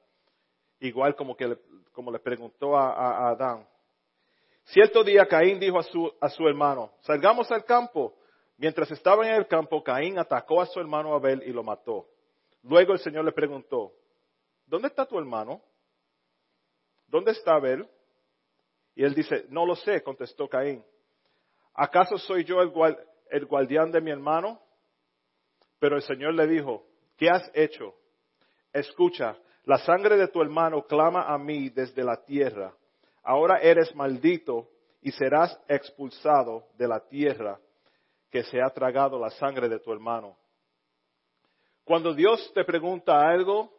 igual 0.81 1.15
como, 1.15 1.37
que 1.37 1.47
le, 1.47 1.59
como 1.93 2.11
le 2.11 2.19
preguntó 2.19 2.77
a, 2.77 3.31
Adán. 3.31 3.67
Cierto 4.65 5.05
día 5.05 5.27
Caín 5.27 5.59
dijo 5.59 5.79
a 5.79 5.83
su, 5.83 6.13
a 6.21 6.29
su 6.29 6.47
hermano, 6.47 6.93
salgamos 7.01 7.51
al 7.51 7.65
campo. 7.65 8.17
Mientras 8.57 8.91
estaba 8.91 9.27
en 9.27 9.35
el 9.35 9.47
campo, 9.47 9.83
Caín 9.83 10.19
atacó 10.19 10.61
a 10.61 10.67
su 10.67 10.81
hermano 10.81 11.15
Abel 11.15 11.43
y 11.47 11.53
lo 11.53 11.63
mató. 11.63 12.07
Luego 12.63 12.93
el 12.93 12.99
Señor 12.99 13.25
le 13.25 13.33
preguntó, 13.33 13.93
¿dónde 14.67 14.89
está 14.89 15.07
tu 15.07 15.19
hermano? 15.19 15.63
¿Dónde 17.07 17.33
está 17.33 17.55
Abel? 17.55 17.89
Y 18.95 19.03
él 19.03 19.15
dice, 19.15 19.47
no 19.49 19.65
lo 19.65 19.75
sé, 19.75 20.03
contestó 20.03 20.49
Caín. 20.49 20.85
¿Acaso 21.75 22.19
soy 22.19 22.45
yo 22.45 22.61
el, 22.61 22.71
el 23.31 23.47
guardián 23.47 23.91
de 23.91 24.01
mi 24.01 24.11
hermano? 24.11 24.61
Pero 25.79 25.97
el 25.97 26.03
Señor 26.03 26.35
le 26.35 26.47
dijo, 26.47 26.87
¿qué 27.17 27.31
has 27.31 27.51
hecho? 27.55 27.95
Escucha, 28.73 29.37
la 29.71 29.79
sangre 29.79 30.17
de 30.17 30.27
tu 30.27 30.43
hermano 30.43 30.83
clama 30.83 31.33
a 31.33 31.39
mí 31.39 31.69
desde 31.69 32.03
la 32.03 32.17
tierra. 32.25 32.75
Ahora 33.23 33.61
eres 33.61 33.95
maldito 33.95 34.69
y 35.00 35.12
serás 35.12 35.57
expulsado 35.69 36.67
de 36.77 36.89
la 36.89 36.99
tierra 36.99 37.57
que 38.33 38.43
se 38.43 38.61
ha 38.61 38.69
tragado 38.71 39.17
la 39.17 39.31
sangre 39.31 39.69
de 39.69 39.79
tu 39.79 39.93
hermano. 39.93 40.37
Cuando 41.85 42.12
Dios 42.12 42.50
te 42.53 42.65
pregunta 42.65 43.29
algo, 43.29 43.73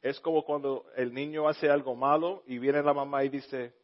es 0.00 0.20
como 0.20 0.44
cuando 0.44 0.84
el 0.94 1.12
niño 1.12 1.48
hace 1.48 1.68
algo 1.68 1.96
malo 1.96 2.44
y 2.46 2.60
viene 2.60 2.80
la 2.80 2.94
mamá 2.94 3.24
y 3.24 3.28
dice, 3.28 3.74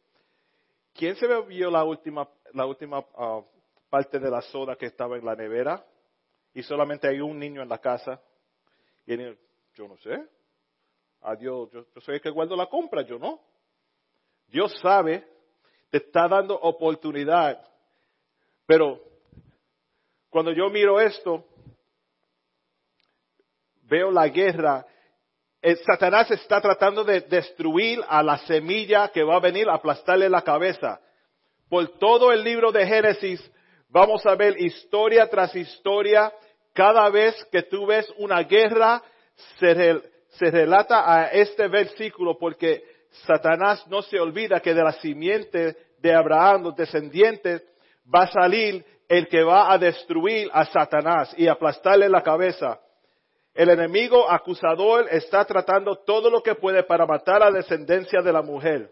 ¿Quién 0.93 1.17
se 1.17 1.27
bebió 1.27 1.69
la 1.69 1.83
última, 1.83 2.29
la 2.53 2.65
última 2.65 3.05
ah, 3.17 3.41
parte 3.89 4.19
de 4.19 4.31
la 4.31 4.41
soda 4.43 4.77
que 4.77 4.85
estaba 4.85 5.17
en 5.17 5.25
la 5.25 5.35
nevera? 5.35 5.85
Y 6.53 6.63
solamente 6.63 7.09
hay 7.09 7.19
un 7.19 7.37
niño 7.37 7.61
en 7.61 7.67
la 7.67 7.79
casa. 7.79 8.21
Y 9.05 9.11
el 9.11 9.19
niño, 9.19 9.35
yo 9.73 9.85
no 9.85 9.97
sé. 9.97 10.38
Adiós, 11.21 11.69
yo, 11.71 11.85
yo 11.93 12.01
soy 12.01 12.15
el 12.15 12.21
que 12.21 12.29
guardo 12.29 12.55
la 12.55 12.67
compra, 12.67 13.01
yo 13.01 13.19
no. 13.19 13.39
Dios 14.47 14.77
sabe, 14.81 15.25
te 15.89 15.97
está 15.97 16.27
dando 16.27 16.55
oportunidad. 16.55 17.61
Pero 18.65 19.01
cuando 20.29 20.51
yo 20.51 20.69
miro 20.69 20.99
esto, 20.99 21.45
veo 23.83 24.11
la 24.11 24.27
guerra 24.27 24.85
Satanás 25.85 26.31
está 26.31 26.61
tratando 26.61 27.03
de 27.03 27.21
destruir 27.21 27.99
a 28.07 28.23
la 28.23 28.37
semilla 28.39 29.09
que 29.09 29.23
va 29.23 29.35
a 29.35 29.41
venir 29.41 29.69
a 29.69 29.75
aplastarle 29.75 30.29
la 30.29 30.41
cabeza. 30.41 31.01
Por 31.69 31.99
todo 31.99 32.31
el 32.31 32.43
libro 32.43 32.71
de 32.71 32.85
Génesis 32.87 33.51
vamos 33.89 34.25
a 34.25 34.35
ver 34.35 34.59
historia 34.59 35.29
tras 35.29 35.53
historia. 35.55 36.31
Cada 36.73 37.09
vez 37.09 37.35
que 37.51 37.63
tú 37.63 37.85
ves 37.85 38.07
una 38.17 38.41
guerra, 38.43 39.03
se, 39.57 40.01
se 40.29 40.51
relata 40.51 41.11
a 41.11 41.31
este 41.31 41.67
versículo 41.67 42.37
porque 42.37 42.83
Satanás 43.25 43.85
no 43.87 44.01
se 44.01 44.19
olvida 44.19 44.59
que 44.59 44.73
de 44.73 44.83
la 44.83 44.93
simiente 44.93 45.75
de 45.99 46.13
Abraham, 46.13 46.63
los 46.63 46.75
descendientes, 46.75 47.63
va 48.13 48.23
a 48.23 48.31
salir 48.31 48.85
el 49.07 49.27
que 49.27 49.43
va 49.43 49.71
a 49.71 49.77
destruir 49.77 50.49
a 50.53 50.65
Satanás 50.65 51.33
y 51.37 51.47
aplastarle 51.47 52.07
la 52.07 52.21
cabeza. 52.21 52.79
El 53.53 53.69
enemigo 53.69 54.29
acusador 54.29 55.07
está 55.09 55.43
tratando 55.45 55.95
todo 55.97 56.29
lo 56.29 56.41
que 56.41 56.55
puede 56.55 56.83
para 56.83 57.05
matar 57.05 57.41
a 57.41 57.49
la 57.49 57.57
descendencia 57.57 58.21
de 58.21 58.31
la 58.31 58.41
mujer, 58.41 58.91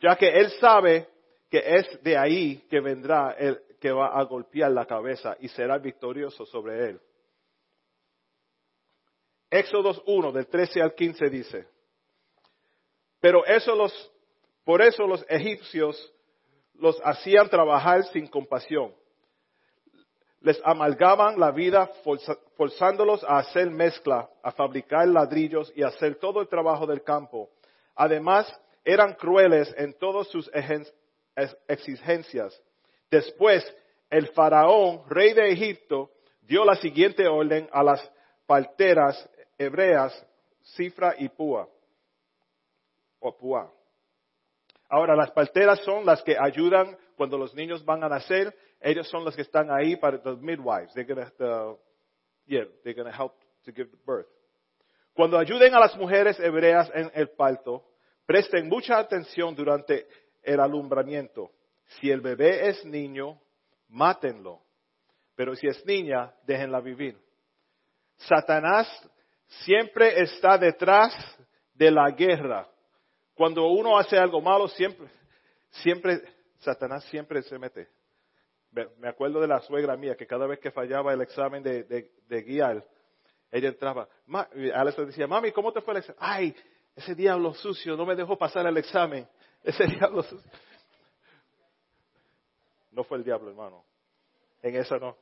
ya 0.00 0.16
que 0.16 0.28
él 0.28 0.50
sabe 0.60 1.08
que 1.50 1.58
es 1.58 2.02
de 2.02 2.16
ahí 2.16 2.64
que 2.70 2.80
vendrá 2.80 3.34
el 3.38 3.60
que 3.80 3.92
va 3.92 4.18
a 4.18 4.22
golpear 4.22 4.70
la 4.70 4.86
cabeza 4.86 5.36
y 5.40 5.48
será 5.48 5.78
victorioso 5.78 6.46
sobre 6.46 6.90
él. 6.90 7.00
Éxodo 9.54 10.02
1, 10.06 10.32
del 10.32 10.46
13 10.46 10.82
al 10.82 10.94
15 10.94 11.30
dice, 11.30 11.68
pero 13.20 13.44
eso 13.46 13.74
los, 13.74 14.12
por 14.64 14.82
eso 14.82 15.06
los 15.06 15.24
egipcios 15.28 16.12
los 16.74 17.00
hacían 17.04 17.48
trabajar 17.48 18.04
sin 18.06 18.26
compasión 18.26 18.92
les 20.44 20.60
amalgaban 20.62 21.40
la 21.40 21.50
vida 21.50 21.90
forzándolos 22.56 23.24
a 23.24 23.38
hacer 23.38 23.70
mezcla, 23.70 24.28
a 24.42 24.52
fabricar 24.52 25.08
ladrillos 25.08 25.72
y 25.74 25.82
hacer 25.82 26.16
todo 26.16 26.42
el 26.42 26.48
trabajo 26.48 26.86
del 26.86 27.02
campo. 27.02 27.48
Además, 27.96 28.46
eran 28.84 29.14
crueles 29.14 29.74
en 29.78 29.94
todas 29.94 30.28
sus 30.28 30.50
exigencias. 31.66 32.62
Después, 33.10 33.64
el 34.10 34.28
faraón, 34.28 35.04
rey 35.08 35.32
de 35.32 35.48
Egipto, 35.48 36.10
dio 36.42 36.62
la 36.66 36.76
siguiente 36.76 37.26
orden 37.26 37.66
a 37.72 37.82
las 37.82 38.12
parteras 38.46 39.26
hebreas, 39.58 40.12
Cifra 40.76 41.14
y 41.18 41.28
Púa. 41.28 41.68
O 43.20 43.36
Púa. 43.36 43.72
Ahora, 44.88 45.16
las 45.16 45.30
parteras 45.30 45.80
son 45.80 46.04
las 46.04 46.22
que 46.22 46.36
ayudan 46.38 46.96
cuando 47.16 47.38
los 47.38 47.54
niños 47.54 47.84
van 47.84 48.04
a 48.04 48.08
nacer. 48.08 48.54
Ellos 48.80 49.08
son 49.08 49.24
los 49.24 49.34
que 49.34 49.42
están 49.42 49.70
ahí 49.70 49.96
para 49.96 50.20
los 50.22 50.40
midwives. 50.40 50.92
They're 50.94 51.06
gonna, 51.06 51.32
uh, 51.40 51.76
yeah, 52.46 52.64
they're 52.82 52.94
gonna 52.94 53.16
help 53.16 53.32
to 53.64 53.72
give 53.72 53.90
birth. 54.06 54.28
Cuando 55.14 55.38
ayuden 55.38 55.74
a 55.74 55.80
las 55.80 55.96
mujeres 55.96 56.38
hebreas 56.40 56.90
en 56.94 57.10
el 57.14 57.30
parto, 57.30 57.84
presten 58.26 58.68
mucha 58.68 58.98
atención 58.98 59.54
durante 59.54 60.06
el 60.42 60.60
alumbramiento. 60.60 61.52
Si 62.00 62.10
el 62.10 62.20
bebé 62.20 62.68
es 62.68 62.84
niño, 62.84 63.40
mátenlo. 63.88 64.60
Pero 65.36 65.54
si 65.54 65.66
es 65.66 65.84
niña, 65.86 66.34
déjenla 66.46 66.80
vivir. 66.80 67.16
Satanás 68.16 68.88
siempre 69.62 70.20
está 70.20 70.58
detrás 70.58 71.12
de 71.74 71.90
la 71.90 72.10
guerra. 72.10 72.68
Cuando 73.34 73.66
uno 73.66 73.98
hace 73.98 74.16
algo 74.16 74.40
malo, 74.40 74.68
siempre, 74.68 75.08
siempre, 75.70 76.22
Satanás 76.58 77.04
siempre 77.04 77.42
se 77.42 77.58
mete. 77.58 77.88
Me 78.98 79.08
acuerdo 79.08 79.40
de 79.40 79.46
la 79.46 79.60
suegra 79.60 79.96
mía 79.96 80.16
que 80.16 80.26
cada 80.26 80.46
vez 80.46 80.58
que 80.58 80.70
fallaba 80.70 81.12
el 81.12 81.20
examen 81.20 81.62
de, 81.62 81.84
de, 81.84 82.42
guiar, 82.42 82.84
ella 83.52 83.68
entraba. 83.68 84.08
Alex 84.74 84.98
le 84.98 85.06
decía, 85.06 85.26
mami, 85.28 85.52
¿cómo 85.52 85.72
te 85.72 85.80
fue 85.80 85.94
el 85.94 85.98
examen? 85.98 86.18
Ay, 86.20 86.56
ese 86.96 87.14
diablo 87.14 87.54
sucio 87.54 87.96
no 87.96 88.04
me 88.04 88.16
dejó 88.16 88.36
pasar 88.36 88.66
el 88.66 88.76
examen. 88.76 89.26
Ese 89.64 89.86
diablo 89.86 90.22
sucio. 90.22 90.50
No 92.92 93.02
fue 93.02 93.16
el 93.16 93.24
diablo, 93.24 93.48
hermano. 93.48 93.82
En 94.62 94.76
esa 94.76 94.98
no. 94.98 95.16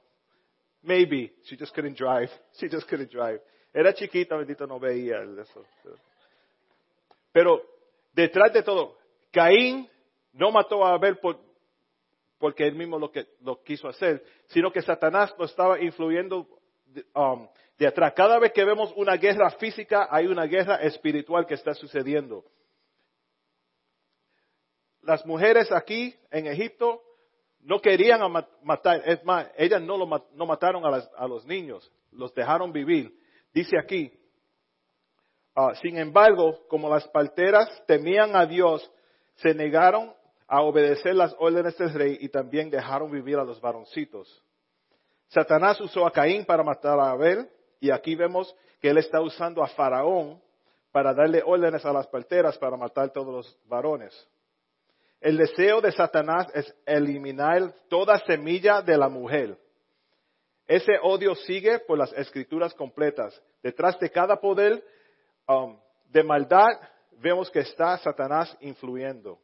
Maybe. 0.82 1.32
She 1.44 1.56
just 1.56 1.72
couldn't 1.72 1.96
drive. 1.96 2.28
She 2.58 2.68
just 2.68 2.88
couldn't 2.88 3.10
drive. 3.10 3.40
Era 3.72 3.94
chiquita, 3.94 4.36
bendito, 4.36 4.66
no 4.66 4.78
veía 4.78 5.22
eso. 5.40 5.64
Pero 7.32 7.62
detrás 8.12 8.52
de 8.52 8.62
todo, 8.62 8.98
Caín 9.30 9.88
no 10.32 10.50
mató 10.50 10.84
a 10.84 10.94
Abel 10.94 11.18
porque 12.38 12.66
él 12.66 12.74
mismo 12.74 12.98
lo, 12.98 13.10
que, 13.10 13.26
lo 13.40 13.62
quiso 13.62 13.88
hacer, 13.88 14.22
sino 14.46 14.70
que 14.72 14.82
Satanás 14.82 15.34
lo 15.38 15.44
estaba 15.44 15.80
influyendo 15.80 16.46
um, 17.14 17.48
de 17.78 17.86
atrás. 17.86 18.12
Cada 18.14 18.38
vez 18.38 18.52
que 18.52 18.64
vemos 18.64 18.92
una 18.96 19.16
guerra 19.16 19.50
física, 19.52 20.08
hay 20.10 20.26
una 20.26 20.44
guerra 20.44 20.76
espiritual 20.76 21.46
que 21.46 21.54
está 21.54 21.74
sucediendo. 21.74 22.44
Las 25.02 25.24
mujeres 25.26 25.72
aquí 25.72 26.14
en 26.30 26.46
Egipto 26.46 27.02
no 27.60 27.80
querían 27.80 28.20
matar, 28.62 29.02
es 29.04 29.24
más, 29.24 29.48
ellas 29.56 29.80
no, 29.80 29.96
lo, 29.96 30.06
no 30.34 30.46
mataron 30.46 30.84
a, 30.84 31.26
los 31.26 31.46
niños, 31.46 31.90
los 32.10 32.34
dejaron 32.34 32.72
vivir. 32.72 33.16
Dice 33.52 33.78
aquí, 33.78 34.12
ah, 35.54 35.74
sin 35.80 35.98
embargo, 35.98 36.66
como 36.68 36.88
las 36.88 37.06
parteras 37.08 37.68
temían 37.86 38.34
a 38.34 38.46
Dios, 38.46 38.90
se 39.36 39.54
negaron 39.54 40.12
a 40.46 40.62
obedecer 40.62 41.14
las 41.14 41.34
órdenes 41.38 41.76
del 41.78 41.92
rey 41.92 42.18
y 42.20 42.28
también 42.28 42.70
dejaron 42.70 43.10
vivir 43.10 43.36
a 43.38 43.44
los 43.44 43.60
varoncitos. 43.60 44.42
Satanás 45.28 45.80
usó 45.80 46.06
a 46.06 46.12
Caín 46.12 46.44
para 46.44 46.62
matar 46.62 46.98
a 46.98 47.10
Abel 47.10 47.48
y 47.80 47.90
aquí 47.90 48.14
vemos 48.14 48.54
que 48.80 48.90
él 48.90 48.98
está 48.98 49.20
usando 49.20 49.62
a 49.62 49.68
Faraón 49.68 50.42
para 50.90 51.14
darle 51.14 51.42
órdenes 51.44 51.84
a 51.86 51.92
las 51.92 52.06
parteras 52.06 52.58
para 52.58 52.76
matar 52.76 53.04
a 53.04 53.12
todos 53.12 53.32
los 53.32 53.58
varones. 53.66 54.28
El 55.20 55.38
deseo 55.38 55.80
de 55.80 55.92
Satanás 55.92 56.48
es 56.52 56.74
eliminar 56.84 57.72
toda 57.88 58.18
semilla 58.26 58.82
de 58.82 58.98
la 58.98 59.08
mujer. 59.08 59.56
Ese 60.72 60.92
odio 61.02 61.34
sigue 61.34 61.80
por 61.80 61.98
las 61.98 62.14
escrituras 62.14 62.72
completas. 62.72 63.38
Detrás 63.62 64.00
de 64.00 64.08
cada 64.08 64.40
poder 64.40 64.82
um, 65.46 65.78
de 66.06 66.24
maldad 66.24 66.70
vemos 67.18 67.50
que 67.50 67.58
está 67.58 67.98
Satanás 67.98 68.56
influyendo. 68.58 69.38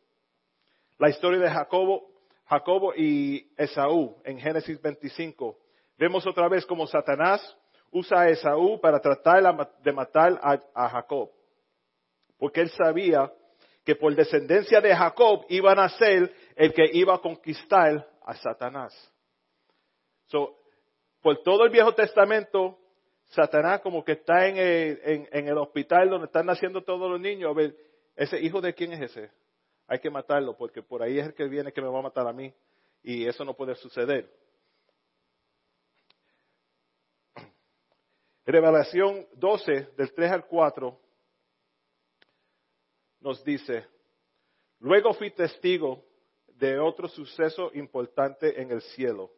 La 0.97 1.11
historia 1.11 1.39
de 1.39 1.51
Jacobo, 1.51 2.09
Jacobo 2.47 2.95
y 2.97 3.47
Esaú 3.59 4.17
en 4.25 4.41
Génesis 4.41 4.81
25. 4.81 5.59
Vemos 5.99 6.27
otra 6.27 6.49
vez 6.49 6.65
como 6.65 6.87
Satanás 6.87 7.59
usa 7.91 8.23
a 8.23 8.31
Esaú 8.31 8.81
para 8.81 8.99
tratar 8.99 9.43
de 9.83 9.93
matar 9.93 10.41
a, 10.43 10.59
a 10.73 10.89
Jacob. 10.89 11.29
Porque 12.39 12.63
él 12.63 12.71
sabía 12.71 13.31
que 13.85 13.97
por 13.97 14.15
descendencia 14.15 14.81
de 14.81 14.97
Jacob 14.97 15.45
iban 15.51 15.79
a 15.79 15.91
ser 15.91 16.33
el 16.57 16.73
que 16.73 16.89
iba 16.91 17.17
a 17.17 17.19
conquistar 17.19 18.09
a 18.25 18.35
Satanás. 18.35 18.95
So, 20.29 20.58
por 21.23 21.43
todo 21.43 21.65
el 21.65 21.71
Viejo 21.71 21.95
Testamento, 21.95 22.79
Satanás 23.31 23.81
como 23.81 24.05
que 24.05 24.13
está 24.13 24.47
en 24.47 24.57
el, 25.33 25.59
hospital 25.59 26.09
donde 26.09 26.27
están 26.27 26.47
naciendo 26.47 26.83
todos 26.83 27.11
los 27.11 27.21
niños. 27.21 27.51
A 27.51 27.55
ver, 27.55 27.77
ese 28.17 28.41
hijo 28.41 28.61
de 28.61 28.75
quién 28.75 28.93
es 28.93 29.11
ese? 29.11 29.31
Hay 29.87 29.99
que 30.01 30.11
matarlo 30.11 30.57
porque 30.57 30.83
por 30.83 31.03
ahí 31.03 31.19
es 31.19 31.27
el 31.27 31.35
que 31.35 31.45
viene 31.45 31.73
que 31.73 31.83
me 31.83 31.89
va 31.89 31.99
a 31.99 32.03
matar 32.03 32.27
a 32.27 32.33
mí. 32.33 32.53
Y 33.03 33.27
eso 33.27 33.45
no 33.45 33.55
puede 33.55 33.75
suceder. 33.75 34.31
Revelación 38.45 39.27
12, 39.35 39.89
del 39.97 40.13
3 40.15 40.33
al 40.33 40.47
4, 40.47 40.99
nos 43.21 43.45
dice, 43.45 43.87
luego 44.79 45.13
fui 45.13 45.31
testigo 45.31 46.03
de 46.47 46.79
otro 46.79 47.09
suceso 47.09 47.71
importante 47.75 48.61
en 48.61 48.71
el 48.71 48.81
cielo. 48.81 49.31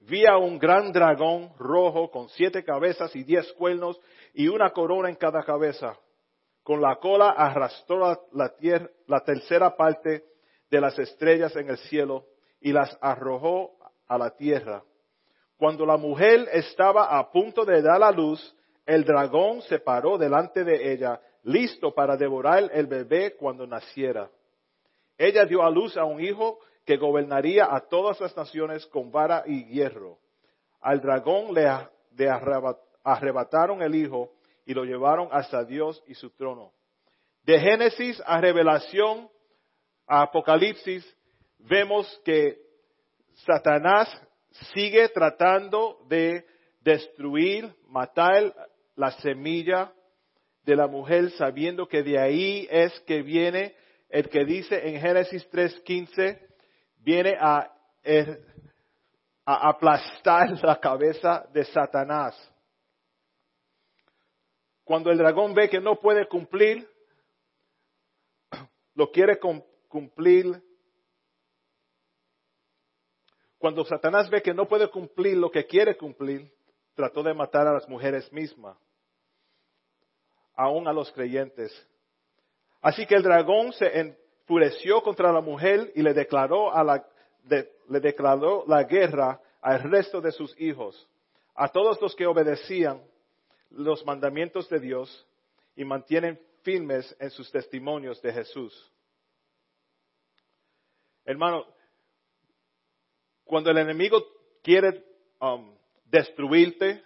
Vi 0.00 0.24
un 0.26 0.58
gran 0.58 0.92
dragón 0.92 1.52
rojo 1.58 2.10
con 2.10 2.28
siete 2.30 2.64
cabezas 2.64 3.14
y 3.16 3.24
diez 3.24 3.52
cuernos 3.54 4.00
y 4.32 4.48
una 4.48 4.70
corona 4.70 5.08
en 5.08 5.16
cada 5.16 5.42
cabeza. 5.42 5.98
Con 6.62 6.80
la 6.80 6.96
cola 6.96 7.30
arrastró 7.30 8.28
la, 8.32 8.54
tierra, 8.56 8.88
la 9.06 9.20
tercera 9.20 9.76
parte 9.76 10.24
de 10.70 10.80
las 10.80 10.98
estrellas 10.98 11.54
en 11.56 11.70
el 11.70 11.78
cielo 11.78 12.26
y 12.60 12.72
las 12.72 12.96
arrojó 13.00 13.72
a 14.06 14.18
la 14.18 14.30
tierra. 14.36 14.82
Cuando 15.56 15.84
la 15.84 15.96
mujer 15.96 16.48
estaba 16.52 17.18
a 17.18 17.30
punto 17.32 17.64
de 17.64 17.82
dar 17.82 17.98
la 17.98 18.12
luz, 18.12 18.54
el 18.86 19.04
dragón 19.04 19.62
se 19.62 19.80
paró 19.80 20.16
delante 20.16 20.64
de 20.64 20.92
ella 20.92 21.20
listo 21.42 21.92
para 21.92 22.16
devorar 22.16 22.70
el 22.72 22.86
bebé 22.86 23.34
cuando 23.36 23.66
naciera. 23.66 24.30
Ella 25.16 25.44
dio 25.44 25.62
a 25.62 25.70
luz 25.70 25.96
a 25.96 26.04
un 26.04 26.20
hijo 26.20 26.60
que 26.88 26.96
gobernaría 26.96 27.66
a 27.70 27.80
todas 27.80 28.18
las 28.18 28.34
naciones 28.34 28.86
con 28.86 29.12
vara 29.12 29.42
y 29.44 29.66
hierro. 29.66 30.18
Al 30.80 31.02
dragón 31.02 31.52
le 31.52 31.68
arrebataron 33.04 33.82
el 33.82 33.94
hijo 33.94 34.32
y 34.64 34.72
lo 34.72 34.84
llevaron 34.84 35.28
hasta 35.30 35.64
Dios 35.64 36.02
y 36.06 36.14
su 36.14 36.30
trono. 36.30 36.72
De 37.42 37.60
Génesis 37.60 38.22
a 38.24 38.40
Revelación 38.40 39.28
a 40.06 40.22
Apocalipsis 40.22 41.04
vemos 41.58 42.08
que 42.24 42.56
Satanás 43.34 44.08
sigue 44.72 45.10
tratando 45.10 45.98
de 46.08 46.46
destruir, 46.80 47.70
matar 47.86 48.54
la 48.96 49.10
semilla 49.10 49.92
de 50.64 50.74
la 50.74 50.86
mujer, 50.86 51.32
sabiendo 51.32 51.86
que 51.86 52.02
de 52.02 52.18
ahí 52.18 52.66
es 52.70 52.98
que 53.00 53.20
viene 53.20 53.74
el 54.08 54.30
que 54.30 54.46
dice 54.46 54.88
en 54.88 54.98
Génesis 54.98 55.46
3.15, 55.50 56.47
viene 57.08 57.38
a, 57.40 57.74
er, 58.02 58.44
a 59.46 59.70
aplastar 59.70 60.62
la 60.62 60.78
cabeza 60.78 61.48
de 61.54 61.64
Satanás. 61.64 62.36
Cuando 64.84 65.10
el 65.10 65.16
dragón 65.16 65.54
ve 65.54 65.70
que 65.70 65.80
no 65.80 65.98
puede 65.98 66.28
cumplir, 66.28 66.86
lo 68.94 69.10
quiere 69.10 69.38
cumplir. 69.88 70.62
Cuando 73.56 73.86
Satanás 73.86 74.28
ve 74.28 74.42
que 74.42 74.52
no 74.52 74.68
puede 74.68 74.90
cumplir 74.90 75.38
lo 75.38 75.50
que 75.50 75.64
quiere 75.64 75.96
cumplir, 75.96 76.52
trató 76.94 77.22
de 77.22 77.32
matar 77.32 77.66
a 77.66 77.72
las 77.72 77.88
mujeres 77.88 78.30
mismas 78.34 78.76
aún 80.54 80.86
a 80.86 80.92
los 80.92 81.10
creyentes. 81.12 81.72
Así 82.82 83.06
que 83.06 83.14
el 83.14 83.22
dragón 83.22 83.72
se 83.72 83.98
enfureció 84.48 85.02
contra 85.02 85.30
la 85.30 85.42
mujer 85.42 85.92
y 85.94 86.00
le 86.00 86.14
declaró, 86.14 86.74
a 86.74 86.82
la, 86.82 87.06
le 87.50 88.00
declaró 88.00 88.64
la 88.66 88.84
guerra 88.84 89.38
al 89.60 89.82
resto 89.82 90.22
de 90.22 90.32
sus 90.32 90.58
hijos, 90.58 91.06
a 91.54 91.68
todos 91.68 92.00
los 92.00 92.16
que 92.16 92.26
obedecían 92.26 93.02
los 93.70 94.06
mandamientos 94.06 94.66
de 94.70 94.80
Dios 94.80 95.26
y 95.76 95.84
mantienen 95.84 96.40
firmes 96.62 97.14
en 97.20 97.30
sus 97.30 97.52
testimonios 97.52 98.22
de 98.22 98.32
Jesús. 98.32 98.90
Hermano, 101.26 101.66
cuando 103.44 103.70
el 103.70 103.76
enemigo 103.76 104.24
quiere 104.62 105.04
um, 105.42 105.74
destruirte, 106.06 107.02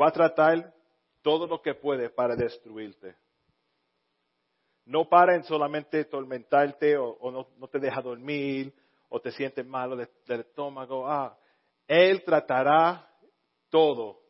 va 0.00 0.08
a 0.08 0.12
tratar 0.12 0.72
todo 1.22 1.48
lo 1.48 1.60
que 1.60 1.74
puede 1.74 2.08
para 2.08 2.36
destruirte. 2.36 3.16
No 4.84 5.08
para 5.08 5.36
en 5.36 5.44
solamente 5.44 6.04
tormentarte 6.06 6.96
o, 6.96 7.30
no, 7.30 7.68
te 7.68 7.78
deja 7.78 8.00
dormir 8.00 8.74
o 9.08 9.20
te 9.20 9.30
sientes 9.30 9.64
malo 9.66 9.96
del 9.96 10.40
estómago. 10.40 11.08
Ah, 11.08 11.36
Él 11.86 12.24
tratará 12.24 13.08
todo 13.70 14.20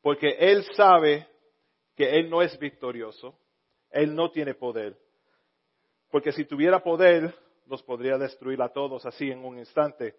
Porque 0.00 0.36
Él 0.38 0.64
sabe 0.74 1.26
que 1.96 2.18
Él 2.18 2.30
no 2.30 2.42
es 2.42 2.58
victorioso, 2.58 3.38
Él 3.90 4.14
no 4.14 4.30
tiene 4.30 4.54
poder. 4.54 4.96
Porque 6.10 6.32
si 6.32 6.44
tuviera 6.44 6.82
poder, 6.82 7.34
los 7.66 7.82
podría 7.82 8.16
destruir 8.16 8.62
a 8.62 8.68
todos 8.68 9.04
así 9.04 9.30
en 9.30 9.44
un 9.44 9.58
instante. 9.58 10.14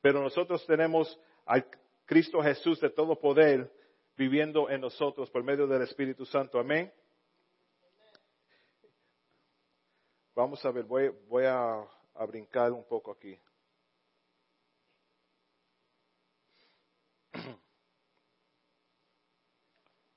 Pero 0.00 0.20
nosotros 0.20 0.64
tenemos 0.66 1.18
al 1.46 1.66
Cristo 2.04 2.42
Jesús 2.42 2.80
de 2.80 2.90
todo 2.90 3.18
poder 3.18 3.70
viviendo 4.16 4.68
en 4.68 4.80
nosotros 4.80 5.30
por 5.30 5.42
medio 5.42 5.66
del 5.66 5.82
Espíritu 5.82 6.26
Santo. 6.26 6.58
Amén. 6.58 6.92
Vamos 10.40 10.64
a 10.64 10.70
ver, 10.70 10.84
voy, 10.84 11.44
a, 11.44 11.86
a 12.14 12.24
brincar 12.24 12.72
un 12.72 12.82
poco 12.84 13.12
aquí. 13.12 13.38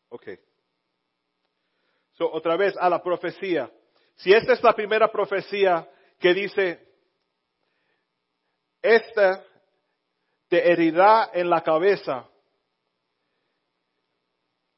Ok. 0.08 0.28
So, 2.14 2.32
otra 2.32 2.56
vez 2.56 2.74
a 2.78 2.88
la 2.88 3.04
profecía. 3.04 3.70
Si 4.16 4.32
esta 4.32 4.54
es 4.54 4.64
la 4.64 4.74
primera 4.74 5.12
profecía 5.12 5.90
que 6.20 6.34
dice, 6.34 6.88
esta 8.82 9.44
te 10.48 10.72
herirá 10.72 11.32
en 11.34 11.50
la 11.50 11.62
cabeza, 11.62 12.30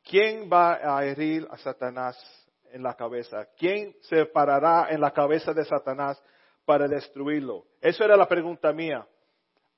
¿quién 0.03 0.49
va 0.51 0.97
a 0.97 1.05
herir 1.05 1.47
a 1.51 1.58
Satanás 1.58 2.44
en 2.75 2.83
la 2.83 2.93
cabeza? 2.93 3.47
¿Quién 3.57 3.95
se 4.01 4.25
parará 4.25 4.88
en 4.89 4.99
la 4.99 5.11
cabeza 5.11 5.53
de 5.53 5.63
Satanás 5.63 6.21
para 6.65 6.89
destruirlo? 6.89 7.65
Eso 7.79 8.03
era 8.03 8.17
la 8.17 8.27
pregunta 8.27 8.73
mía. 8.73 9.07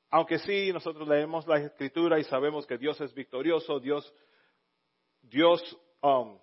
Aunque 0.10 0.40
sí, 0.40 0.74
nosotros 0.74 1.08
leemos 1.08 1.46
la 1.48 1.60
escritura 1.60 2.18
y 2.18 2.24
sabemos 2.24 2.66
que 2.66 2.78
Dios 2.78 3.00
es 3.00 3.14
victorioso, 3.14 3.80
Dios 3.80 4.12
Dios 5.22 5.62
um, 6.02 6.40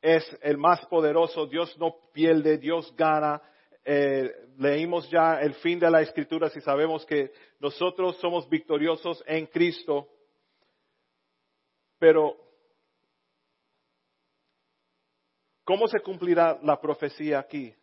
es 0.00 0.24
el 0.40 0.56
más 0.56 0.86
poderoso, 0.86 1.46
Dios 1.46 1.76
no 1.78 1.96
pierde, 2.12 2.56
Dios 2.56 2.94
gana. 2.96 3.42
Eh, 3.84 4.32
leímos 4.56 5.10
ya 5.10 5.40
el 5.40 5.52
fin 5.54 5.78
de 5.78 5.90
la 5.90 6.00
escritura 6.00 6.48
si 6.48 6.62
sabemos 6.62 7.04
que 7.04 7.30
nosotros 7.60 8.16
somos 8.20 8.48
victoriosos 8.48 9.22
en 9.26 9.46
Cristo. 9.46 10.08
Pero, 11.98 12.36
¿cómo 15.64 15.88
se 15.88 16.00
cumplirá 16.00 16.58
la 16.62 16.80
profecía 16.80 17.38
aquí? 17.38 17.74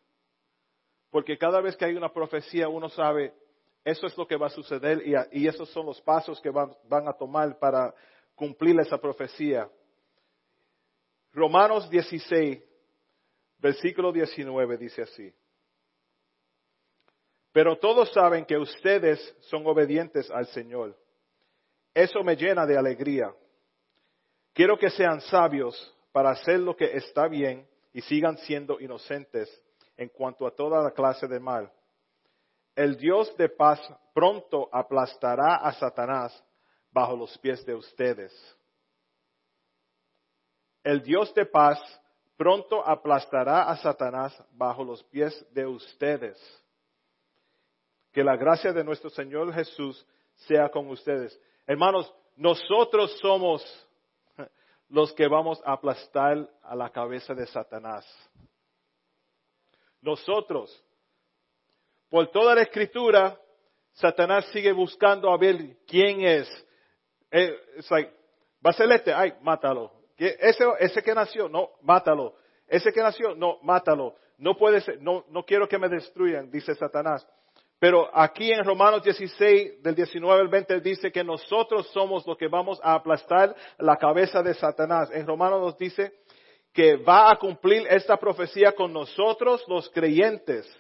Porque 1.10 1.38
cada 1.38 1.62
vez 1.62 1.76
que 1.76 1.86
hay 1.86 1.96
una 1.96 2.14
profecía 2.14 2.70
uno 2.70 2.90
sabe, 2.90 3.34
eso 3.84 4.08
es 4.08 4.18
lo 4.18 4.28
que 4.28 4.38
va 4.38 4.48
a 4.48 4.52
suceder 4.52 5.02
y, 5.32 5.48
esos 5.48 5.70
son 5.70 5.86
los 5.86 6.00
pasos 6.02 6.40
que 6.40 6.50
van 6.50 7.08
a 7.08 7.14
tomar 7.14 7.58
para 7.60 7.94
cumplir 8.36 8.80
esa 8.80 8.98
profecía. 8.98 9.70
Romanos 11.34 11.90
16, 11.90 12.62
versículo 13.58 14.12
19 14.12 14.78
dice 14.78 15.02
así. 15.02 15.34
Pero 17.52 17.78
todos 17.78 18.12
saben 18.14 18.46
que 18.46 18.58
ustedes 18.58 19.36
son 19.42 19.66
obedientes 19.66 20.30
al 20.32 20.46
Señor. 20.48 20.98
Eso 21.94 22.24
me 22.24 22.36
llena 22.36 22.66
de 22.66 22.78
alegría. 22.78 23.34
Quiero 24.54 24.78
que 24.78 24.90
sean 24.90 25.20
sabios 25.22 25.96
para 26.12 26.32
hacer 26.32 26.60
lo 26.60 26.76
que 26.76 26.86
está 26.96 27.28
bien 27.28 27.68
y 27.94 28.02
sigan 28.02 28.38
siendo 28.38 28.80
inocentes 28.80 29.50
en 29.98 30.10
cuanto 30.10 30.48
a 30.48 30.52
toda 30.56 30.82
la 30.82 30.92
clase 30.92 31.28
de 31.28 31.40
mal. 31.40 31.72
El 32.76 32.98
Dios 32.98 33.36
de 33.38 33.50
paz 33.50 33.80
pronto 34.14 34.70
aplastará 34.72 35.56
a 35.56 35.74
Satanás 35.74 36.44
bajo 36.92 37.16
los 37.16 37.38
pies 37.40 37.66
de 37.66 37.76
ustedes 37.76 38.32
el 40.84 41.02
Dios 41.02 41.34
de 41.34 41.46
paz 41.46 41.80
pronto 42.38 42.86
aplastará 42.86 43.64
a 43.64 43.78
Satanás 43.78 44.36
bajo 44.54 44.84
los 44.84 45.04
pies 45.04 45.46
de 45.54 45.66
ustedes. 45.66 46.38
Que 48.12 48.24
la 48.24 48.36
gracia 48.36 48.74
de 48.74 48.84
nuestro 48.84 49.10
Señor 49.10 49.54
Jesús 49.54 50.06
sea 50.48 50.70
con 50.70 50.88
ustedes. 50.88 51.40
Hermanos, 51.68 52.12
nosotros 52.36 53.18
somos 53.20 53.64
los 54.92 55.14
que 55.14 55.28
vamos 55.28 55.62
a 55.66 55.74
aplastar 55.74 56.50
a 56.64 56.76
la 56.76 56.90
cabeza 56.90 57.34
de 57.34 57.48
Satanás. 57.48 58.06
Nosotros. 60.02 60.84
Por 62.10 62.30
toda 62.30 62.56
la 62.56 62.64
escritura, 62.64 63.40
Satanás 63.94 64.46
sigue 64.52 64.74
buscando 64.74 65.32
a 65.32 65.38
ver 65.38 65.78
quién 65.88 66.22
es. 66.22 66.68
Eh, 67.32 67.56
va 68.66 68.72
a 68.72 68.74
ser 68.74 68.92
este, 68.92 69.14
ay, 69.14 69.34
mátalo. 69.42 69.92
Ese, 70.18 70.66
ese 70.80 71.02
que 71.02 71.16
nació, 71.16 71.48
no, 71.48 71.70
mátalo. 71.82 72.36
Ese 72.68 72.92
que 72.92 73.02
nació, 73.02 73.34
no, 73.34 73.60
mátalo. 73.64 74.16
No 74.38 74.58
puede 74.58 74.82
ser, 74.82 75.02
no, 75.02 75.24
no 75.30 75.46
quiero 75.46 75.70
que 75.70 75.78
me 75.78 75.88
destruyan, 75.88 76.52
dice 76.52 76.76
Satanás. 76.76 77.26
Pero 77.82 78.12
aquí 78.14 78.52
en 78.52 78.64
Romanos 78.64 79.02
16, 79.02 79.82
del 79.82 79.96
19 79.96 80.40
al 80.40 80.50
20, 80.50 80.82
dice 80.82 81.12
que 81.12 81.24
nosotros 81.24 81.88
somos 81.88 82.24
los 82.28 82.38
que 82.38 82.48
vamos 82.48 82.80
a 82.84 82.94
aplastar 82.94 83.56
la 83.80 83.98
cabeza 83.98 84.44
de 84.44 84.54
Satanás. 84.54 85.10
En 85.12 85.26
Romanos 85.26 85.62
nos 85.62 85.78
dice 85.80 86.14
que 86.72 86.98
va 86.98 87.32
a 87.32 87.38
cumplir 87.38 87.88
esta 87.90 88.18
profecía 88.18 88.74
con 88.74 88.94
nosotros 88.94 89.66
los 89.68 89.90
creyentes. 89.90 90.72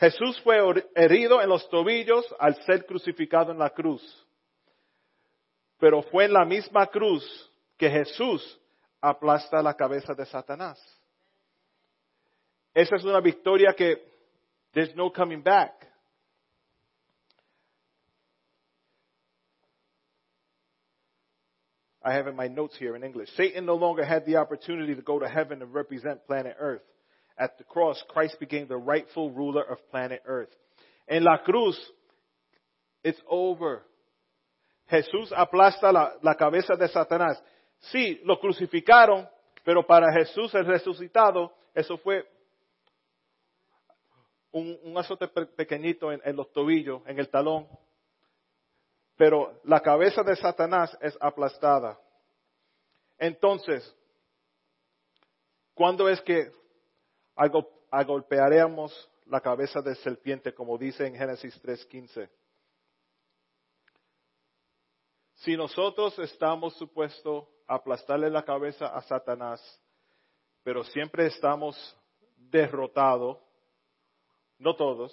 Jesús 0.00 0.40
fue 0.40 0.58
herido 0.96 1.40
en 1.40 1.48
los 1.48 1.68
tobillos 1.68 2.26
al 2.40 2.56
ser 2.64 2.86
crucificado 2.86 3.52
en 3.52 3.60
la 3.60 3.70
cruz. 3.70 4.02
Pero 5.78 6.02
fue 6.02 6.24
en 6.24 6.32
la 6.32 6.44
misma 6.44 6.88
cruz 6.88 7.52
que 7.78 7.88
Jesús 7.88 8.60
aplasta 9.00 9.62
la 9.62 9.74
cabeza 9.74 10.12
de 10.12 10.26
Satanás. 10.26 10.76
Esa 12.74 12.96
es 12.96 13.04
una 13.04 13.20
victoria 13.20 13.72
que 13.74 14.02
there's 14.72 14.92
no 14.96 15.12
coming 15.12 15.40
back. 15.40 15.83
I 22.04 22.12
have 22.12 22.26
in 22.26 22.36
my 22.36 22.48
notes 22.48 22.76
here 22.78 22.94
in 22.94 23.02
English. 23.02 23.30
Satan 23.36 23.64
no 23.64 23.76
longer 23.76 24.04
had 24.04 24.26
the 24.26 24.36
opportunity 24.36 24.94
to 24.94 25.00
go 25.00 25.18
to 25.18 25.26
heaven 25.26 25.62
and 25.62 25.72
represent 25.72 26.26
planet 26.26 26.56
Earth. 26.58 26.82
At 27.38 27.56
the 27.56 27.64
cross, 27.64 28.00
Christ 28.08 28.38
became 28.38 28.68
the 28.68 28.76
rightful 28.76 29.30
ruler 29.30 29.62
of 29.62 29.78
planet 29.90 30.22
Earth. 30.26 30.50
En 31.08 31.24
la 31.24 31.38
cruz, 31.38 31.78
it's 33.02 33.20
over. 33.28 33.82
Jesús 34.90 35.32
aplasta 35.32 35.92
la, 35.92 36.12
la 36.22 36.34
cabeza 36.34 36.76
de 36.76 36.88
Satanás. 36.88 37.42
Sí, 37.90 38.20
lo 38.24 38.38
crucificaron, 38.38 39.26
pero 39.64 39.86
para 39.86 40.12
Jesús 40.12 40.54
el 40.54 40.66
resucitado, 40.66 41.52
eso 41.74 41.96
fue 41.98 42.24
un, 44.52 44.96
azote 44.96 45.26
pequeñito 45.28 46.12
en, 46.12 46.20
en 46.24 46.36
los 46.36 46.52
tobillos, 46.52 47.02
en 47.06 47.18
el 47.18 47.28
talón. 47.28 47.66
Pero 49.16 49.60
la 49.64 49.80
cabeza 49.80 50.22
de 50.22 50.36
Satanás 50.36 50.96
es 51.00 51.16
aplastada. 51.20 51.98
Entonces, 53.18 53.94
¿cuándo 55.72 56.08
es 56.08 56.20
que 56.22 56.50
agolpearemos 57.90 59.10
la 59.26 59.40
cabeza 59.40 59.80
de 59.80 59.94
serpiente, 59.96 60.52
como 60.52 60.76
dice 60.76 61.06
en 61.06 61.14
Génesis 61.14 61.60
3.15? 61.62 62.28
Si 65.34 65.56
nosotros 65.56 66.18
estamos 66.18 66.74
supuestos 66.76 67.44
aplastarle 67.66 68.30
la 68.30 68.44
cabeza 68.44 68.86
a 68.86 69.00
Satanás, 69.02 69.60
pero 70.62 70.82
siempre 70.84 71.26
estamos 71.26 71.76
derrotados, 72.36 73.38
no 74.58 74.74
todos, 74.74 75.12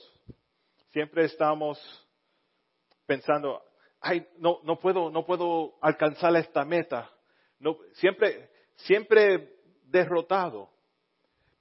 siempre 0.91 1.25
estamos 1.25 1.79
pensando, 3.05 3.61
ay, 4.01 4.27
no, 4.37 4.59
no 4.63 4.79
puedo, 4.79 5.09
no 5.09 5.25
puedo 5.25 5.75
alcanzar 5.79 6.35
esta 6.35 6.65
meta, 6.65 7.09
no, 7.59 7.77
siempre, 7.93 8.49
siempre 8.75 9.55
derrotado. 9.85 10.69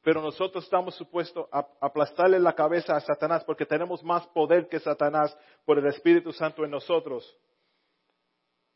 Pero 0.03 0.23
nosotros 0.23 0.65
estamos 0.65 0.95
supuestos 0.95 1.47
a 1.53 1.67
aplastarle 1.79 2.39
la 2.39 2.55
cabeza 2.55 2.97
a 2.97 3.01
Satanás 3.01 3.45
porque 3.45 3.67
tenemos 3.67 4.03
más 4.03 4.27
poder 4.29 4.67
que 4.67 4.81
Satanás 4.81 5.37
por 5.67 5.79
el 5.79 5.87
Espíritu 5.87 6.33
Santo 6.33 6.65
en 6.65 6.71
nosotros. 6.71 7.37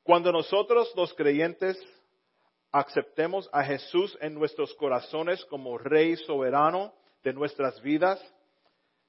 Cuando 0.02 0.30
nosotros 0.30 0.92
los 0.94 1.14
creyentes 1.14 1.82
aceptemos 2.70 3.48
a 3.54 3.64
Jesús 3.64 4.18
en 4.20 4.34
nuestros 4.34 4.74
corazones 4.74 5.42
como 5.46 5.78
Rey 5.78 6.14
soberano 6.16 6.92
de 7.22 7.32
nuestras 7.32 7.80
vidas, 7.80 8.20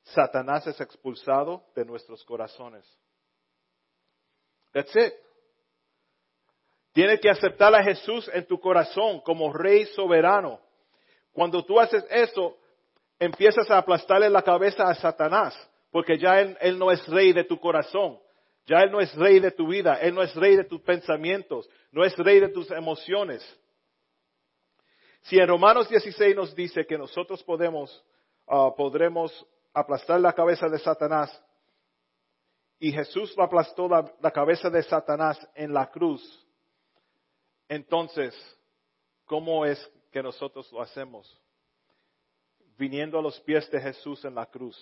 Satanás 0.04 0.66
es 0.68 0.80
expulsado 0.80 1.66
de 1.76 1.84
nuestros 1.84 2.24
corazones. 2.24 2.86
That's 4.76 4.94
it. 4.94 5.14
Tienes 6.92 7.22
que 7.22 7.30
aceptar 7.30 7.74
a 7.74 7.82
Jesús 7.82 8.30
en 8.34 8.46
tu 8.46 8.60
corazón 8.60 9.22
como 9.22 9.54
Rey 9.54 9.86
soberano. 9.86 10.60
Cuando 11.32 11.64
tú 11.64 11.80
haces 11.80 12.06
eso, 12.10 12.58
empiezas 13.18 13.72
a 13.72 13.78
aplastarle 13.78 14.30
la 14.30 14.42
cabeza 14.42 14.84
a 14.84 14.96
Satanás, 14.96 15.56
porque 15.92 16.18
ya 16.18 16.42
él, 16.42 16.78
no 16.78 16.92
es 16.92 17.08
rey 17.08 17.32
de 17.32 17.46
tu 17.46 17.58
corazón. 17.58 18.20
Ya 18.66 18.80
Él 18.80 18.92
no 18.92 19.00
es 19.00 19.14
rey 19.16 19.40
de 19.40 19.52
tu 19.52 19.68
vida, 19.68 20.00
Él 20.02 20.16
no 20.16 20.24
es 20.24 20.36
rey 20.36 20.56
de 20.56 20.64
tus 20.64 20.82
pensamientos, 20.82 21.70
no 21.92 22.04
es 22.04 22.18
rey 22.18 22.40
de 22.40 22.50
tus 22.50 22.70
emociones. 22.72 23.42
Si 25.22 25.38
en 25.38 25.48
Romanos 25.48 25.88
16 25.88 26.36
nos 26.36 26.56
dice 26.56 26.86
que 26.86 26.98
nosotros 26.98 27.44
podemos, 27.44 28.04
ah, 28.48 28.72
podremos 28.76 29.46
aplastar 29.72 30.20
la 30.20 30.34
cabeza 30.34 30.68
de 30.68 30.80
Satanás, 30.80 31.40
y 32.80 32.92
Jesús 32.92 33.34
aplastó 33.38 33.88
la 33.88 34.32
cabeza 34.32 34.70
de 34.70 34.84
Satanás 34.84 35.40
en 35.56 35.74
la 35.74 35.90
cruz, 35.90 36.46
entonces, 37.68 38.36
¿cómo 39.26 39.66
es 39.66 39.92
que 40.12 40.22
nosotros 40.22 40.72
lo 40.72 40.82
hacemos? 40.82 41.42
Viniendo 42.78 43.18
a 43.18 43.22
los 43.22 43.40
pies 43.42 43.70
de 43.72 43.80
Jesús 43.80 44.24
en 44.26 44.36
la 44.36 44.46
cruz. 44.46 44.78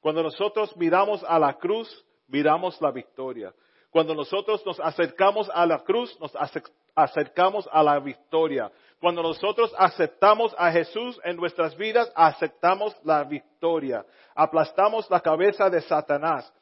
Cuando 0.00 0.22
nosotros 0.22 0.76
miramos 0.76 1.22
a 1.24 1.38
la 1.38 1.54
cruz, 1.58 2.04
miramos 2.28 2.80
la 2.80 2.90
victoria. 2.90 3.54
Cuando 3.90 4.14
nosotros 4.14 4.64
nos 4.64 4.78
acercamos 4.78 5.50
a 5.52 5.66
la 5.66 5.82
cruz, 5.82 6.18
nos 6.20 6.32
acercamos 6.94 7.68
a 7.72 7.82
la 7.82 7.98
victoria. 7.98 8.70
Cuando 9.00 9.22
nosotros 9.22 9.74
aceptamos 9.78 10.54
a 10.58 10.70
Jesús 10.70 11.18
en 11.24 11.36
nuestras 11.36 11.74
vidas, 11.76 12.12
aceptamos 12.14 12.94
la 13.02 13.24
victoria. 13.24 14.04
Aplastamos 14.34 15.10
la 15.10 15.20
cabeza 15.20 15.70
de 15.70 15.80
Satanás. 15.80 16.52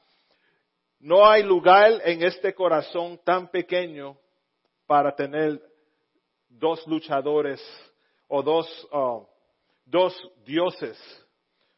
No 1.01 1.29
hay 1.29 1.42
lugar 1.42 2.01
en 2.05 2.22
este 2.22 2.55
corazón 2.55 3.20
tan 3.24 3.48
pequeño 3.48 4.16
para 4.87 5.14
tener 5.16 5.61
dos 6.48 6.87
luchadores 6.87 7.61
o 8.29 8.40
dos, 8.40 8.88
uh, 8.92 9.27
dos 9.85 10.16
dioses. 10.44 10.96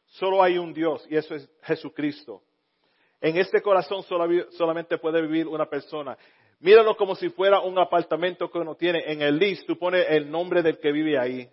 Solo 0.05 0.43
hay 0.43 0.59
un 0.59 0.73
Dios 0.73 1.03
y 1.09 1.17
eso 1.17 1.33
es 1.33 1.49
Jesucristo. 1.63 2.43
En 3.19 3.37
este 3.37 3.61
corazón 3.61 4.03
solamente 4.03 4.97
puede 4.99 5.21
vivir 5.21 5.47
una 5.47 5.65
persona. 5.65 6.17
Míralo 6.61 6.95
como 6.95 7.15
si 7.15 7.29
fuera 7.29 7.59
un 7.59 7.77
apartamento 7.79 8.49
que 8.49 8.59
uno 8.59 8.75
tiene. 8.75 9.03
En 9.11 9.21
el 9.21 9.37
list 9.37 9.65
tú 9.65 9.77
pones 9.77 10.05
el 10.09 10.29
nombre 10.29 10.61
del 10.61 10.79
que 10.79 10.91
vive 10.91 11.17
ahí. 11.17 11.49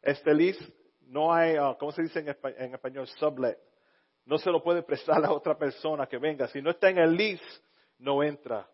Este 0.00 0.32
list 0.32 0.62
no 1.08 1.34
hay, 1.34 1.58
uh, 1.58 1.76
¿cómo 1.78 1.90
se 1.90 2.02
dice 2.02 2.20
en 2.20 2.74
español? 2.74 3.08
Sublet. 3.18 3.58
No 4.24 4.38
se 4.38 4.50
lo 4.50 4.62
puede 4.62 4.82
prestar 4.82 5.24
a 5.24 5.32
otra 5.32 5.58
persona 5.58 6.06
que 6.06 6.18
venga. 6.18 6.46
Si 6.48 6.62
no 6.62 6.70
está 6.70 6.90
en 6.90 6.98
el 6.98 7.16
list, 7.16 7.42
no 7.98 8.22
entra. 8.22 8.68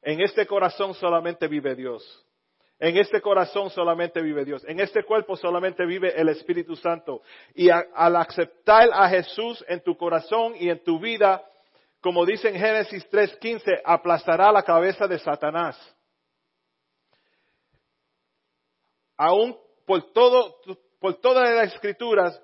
En 0.00 0.20
este 0.20 0.46
corazón 0.46 0.94
solamente 0.94 1.48
vive 1.48 1.74
Dios. 1.74 2.24
En 2.78 2.96
este 2.96 3.20
corazón 3.20 3.70
solamente 3.70 4.20
vive 4.20 4.44
Dios. 4.44 4.64
En 4.68 4.80
este 4.80 5.02
cuerpo 5.04 5.36
solamente 5.36 5.86
vive 5.86 6.20
el 6.20 6.28
Espíritu 6.28 6.76
Santo. 6.76 7.22
Y 7.54 7.68
al 7.70 8.16
aceptar 8.16 8.90
a 8.92 9.08
Jesús 9.08 9.64
en 9.66 9.80
tu 9.82 9.96
corazón 9.96 10.54
y 10.58 10.68
en 10.68 10.82
tu 10.84 11.00
vida, 11.00 11.44
como 12.02 12.26
dice 12.26 12.48
en 12.48 12.56
Génesis 12.56 13.08
3:15, 13.08 13.80
aplastará 13.84 14.50
la 14.50 14.64
cabeza 14.64 15.06
de 15.06 15.18
Satanás. 15.20 15.78
Aún 19.16 19.56
por 19.86 20.12
todo, 20.12 20.56
por 20.98 21.14
todas 21.20 21.48
las 21.54 21.72
escrituras, 21.74 22.40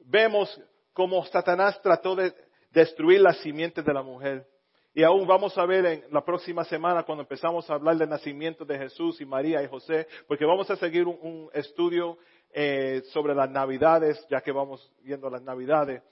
vemos 0.00 0.60
cómo 0.92 1.24
Satanás 1.24 1.80
trató 1.82 2.14
de 2.14 2.34
destruir 2.70 3.22
las 3.22 3.38
simientes 3.38 3.82
de 3.84 3.94
la 3.94 4.02
mujer. 4.02 4.46
Y 4.92 5.02
aún 5.04 5.26
vamos 5.26 5.56
a 5.56 5.64
ver 5.64 5.86
en 5.86 6.04
la 6.10 6.22
próxima 6.22 6.64
semana 6.64 7.04
cuando 7.04 7.22
empezamos 7.22 7.68
a 7.70 7.74
hablar 7.74 7.96
del 7.96 8.08
nacimiento 8.10 8.64
de 8.64 8.78
Jesús 8.78 9.20
y 9.20 9.24
María 9.24 9.62
y 9.62 9.68
José, 9.68 10.06
porque 10.26 10.44
vamos 10.44 10.70
a 10.70 10.76
seguir 10.76 11.06
un, 11.06 11.48
estudio 11.54 12.18
eh, 12.50 13.02
sobre 13.12 13.34
las 13.34 13.50
navidades, 13.50 14.22
ya 14.28 14.42
que 14.42 14.52
vamos 14.52 14.92
viendo 15.02 15.30
las 15.30 15.42
navidades. 15.42 16.02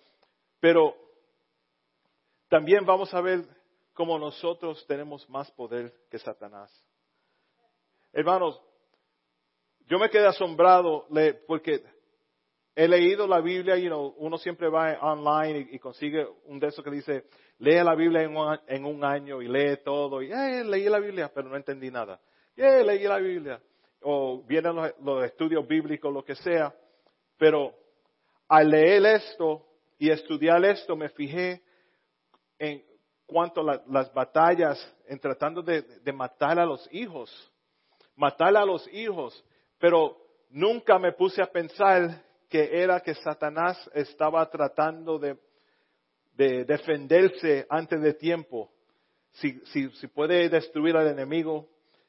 Pero 0.61 1.06
también 2.48 2.85
vamos 2.85 3.12
a 3.14 3.20
ver 3.20 3.44
cómo 3.92 4.18
nosotros 4.18 4.85
tenemos 4.87 5.28
más 5.28 5.50
poder 5.52 5.92
que 6.11 6.18
Satanás. 6.18 6.70
Hermanos, 8.12 8.61
yo 9.87 9.98
me 9.98 10.11
quedé 10.11 10.26
asombrado 10.26 11.06
porque 11.46 11.82
he 12.74 12.87
leído 12.87 13.26
la 13.26 13.40
Biblia 13.40 13.76
y 13.76 13.88
uno 13.88 14.37
siempre 14.38 14.68
va 14.68 14.98
online 15.00 15.68
y, 15.70 15.78
consigue 15.78 16.26
un 16.44 16.61
de 16.61 16.68
esos 16.68 16.85
que 16.85 16.90
dice, 16.90 17.24
lee 17.59 17.82
la 17.82 17.94
Biblia 17.94 18.22
en 18.22 18.85
un, 18.85 19.04
año 19.04 19.40
y 19.40 19.48
lee 19.48 19.78
todo. 19.85 20.22
Y 20.22 20.30
eh, 20.30 20.62
leí 20.64 20.85
la 20.85 20.98
Biblia, 20.98 21.30
pero 21.35 21.48
no 21.48 21.56
entendí 21.56 21.90
nada. 21.90 22.20
Eh, 22.56 22.85
leí 22.85 23.04
la 23.04 23.18
Biblia. 23.18 23.61
O 24.02 24.42
vienen 24.42 24.76
los, 24.76 25.24
estudios 25.24 25.66
bíblicos, 25.66 26.12
lo 26.12 26.24
que 26.24 26.35
sea. 26.35 26.74
Pero 27.38 27.74
al 28.48 28.70
leer 28.70 29.06
esto 29.06 29.66
y 29.98 30.11
estudiar 30.11 30.62
esto, 30.64 30.96
me 30.96 31.09
fijé 31.09 31.62
en 32.59 32.83
cuanto 33.27 33.69
a 33.69 33.83
las 33.87 34.12
batallas 34.14 34.79
en 35.07 35.19
tratando 35.19 35.62
de, 35.62 35.85
matar 36.12 36.59
a 36.59 36.66
los 36.66 36.88
hijos. 36.92 37.31
Matar 38.14 38.57
a 38.57 38.64
los 38.64 38.87
hijos. 38.92 39.45
Pero 39.79 40.16
nunca 40.51 40.99
me 40.99 41.12
puse 41.12 41.42
a 41.42 41.51
pensar 41.51 42.23
que 42.49 42.83
era 42.83 43.01
que 43.01 43.14
Satanás 43.14 43.90
estaba 43.95 44.49
tratando 44.49 45.19
de, 45.19 45.37
defenderse 46.64 47.66
antes 47.69 48.01
de 48.01 48.14
tiempo. 48.14 48.71
Si, 49.33 49.61
si, 49.66 49.90
si 49.90 50.07
puede 50.07 50.49
destruir 50.49 50.97
al 50.97 51.09
enemigo, 51.09 51.69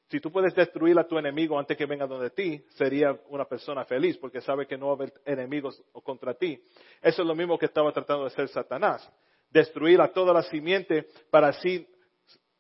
si 0.10 0.22
tú 0.22 0.32
puedes 0.32 0.56
destruir 0.56 0.98
a 0.98 1.06
tu 1.06 1.18
enemigo 1.18 1.60
antes 1.60 1.76
que 1.76 1.86
venga 1.86 2.08
donde 2.08 2.30
ti, 2.30 2.64
sería 2.76 3.18
una 3.28 3.44
persona 3.46 3.84
feliz 3.84 4.18
porque 4.18 4.40
sabe 4.40 4.66
que 4.66 4.78
no 4.78 4.88
va 4.88 4.92
a 4.94 4.96
haber 4.96 5.14
enemigos 5.26 5.84
contra 6.04 6.34
ti. 6.34 6.62
Eso 7.02 7.22
es 7.22 7.28
lo 7.28 7.36
mismo 7.36 7.58
que 7.58 7.66
estaba 7.66 7.92
tratando 7.92 8.24
de 8.24 8.28
hacer 8.28 8.48
Satanás. 8.48 9.10
Destruir 9.50 10.02
a 10.02 10.12
toda 10.12 10.34
la 10.34 10.44
simiente 10.44 11.08
para 11.30 11.50
así 11.50 11.88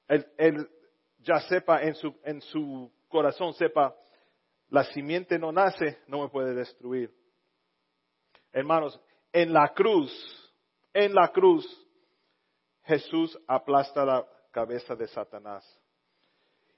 él, 0.08 0.70
ya 1.20 1.42
sepa 1.42 1.82
en 1.82 1.96
su, 1.96 2.16
en 2.24 2.42
su 2.42 2.92
corazón, 3.08 3.54
sepa, 3.54 3.96
la 4.70 4.84
simiente 4.86 5.38
no 5.38 5.52
nace, 5.52 6.00
no 6.08 6.22
me 6.22 6.30
puede 6.30 6.54
destruir. 6.54 7.12
Hermanos, 8.52 9.00
en 9.32 9.54
la 9.54 9.74
cruz, 9.74 10.12
en 10.94 11.14
la 11.14 11.30
cruz, 11.32 11.66
Jesús 12.84 13.38
aplasta 13.48 14.06
la 14.06 14.26
cabeza 14.52 14.96
de 14.96 15.08
Satanás. 15.08 15.66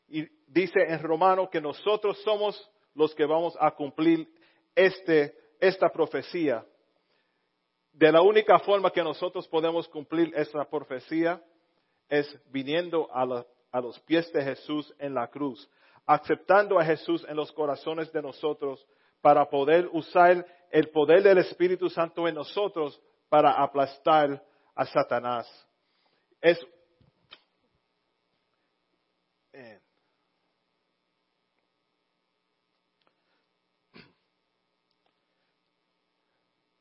Y 0.08 0.28
dice 0.48 0.80
en 0.88 1.02
Romano 1.02 1.50
que 1.50 1.62
nosotros 1.62 2.20
somos 2.24 2.70
los 2.96 3.14
que 3.14 3.26
vamos 3.26 3.56
a 3.60 3.72
cumplir 3.72 4.28
este, 4.76 5.36
esta 5.60 5.90
profecía. 5.90 6.66
De 8.00 8.14
la 8.14 8.22
única 8.22 8.58
forma 8.60 8.92
que 8.92 9.04
nosotros 9.04 9.46
podemos 9.50 9.86
cumplir 9.90 10.32
esta 10.34 10.64
profecía 10.64 11.44
es 12.08 12.34
viniendo 12.50 13.10
a, 13.14 13.46
a 13.74 13.82
los 13.82 14.00
pies 14.00 14.32
de 14.32 14.42
Jesús 14.42 14.96
en 15.00 15.14
la 15.14 15.28
cruz, 15.28 15.70
aceptando 16.06 16.80
a 16.80 16.86
Jesús 16.86 17.26
en 17.28 17.36
los 17.36 17.52
corazones 17.52 18.10
de 18.14 18.22
nosotros 18.22 18.88
para 19.20 19.50
poder 19.50 19.90
usar 19.92 20.46
el 20.72 20.90
poder 20.92 21.24
del 21.24 21.40
Espíritu 21.40 21.90
Santo 21.90 22.26
en 22.26 22.36
nosotros 22.36 23.02
para 23.28 23.52
aplastar 23.62 24.42
a 24.76 24.86
Satanás. 24.86 25.46
Es, 26.40 26.58
eh, 29.52 29.82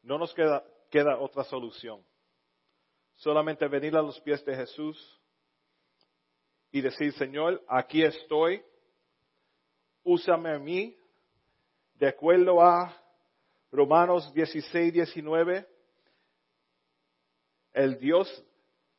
no 0.04 0.16
nos 0.16 0.32
queda, 0.32 0.62
queda 0.90 1.18
otra 1.18 1.44
solución. 1.44 2.02
Solamente 3.16 3.66
venir 3.68 3.96
a 3.96 4.02
los 4.02 4.20
pies 4.20 4.44
de 4.44 4.54
Jesús 4.54 5.20
y 6.70 6.80
decir, 6.80 7.12
Señor, 7.14 7.62
aquí 7.68 8.02
estoy, 8.02 8.62
úsame 10.04 10.54
a 10.54 10.58
mí 10.58 10.96
de 11.94 12.08
acuerdo 12.08 12.62
a 12.62 12.94
Romanos 13.72 14.32
16, 14.32 14.92
19, 14.92 15.66
el 17.72 17.98
Dios 17.98 18.44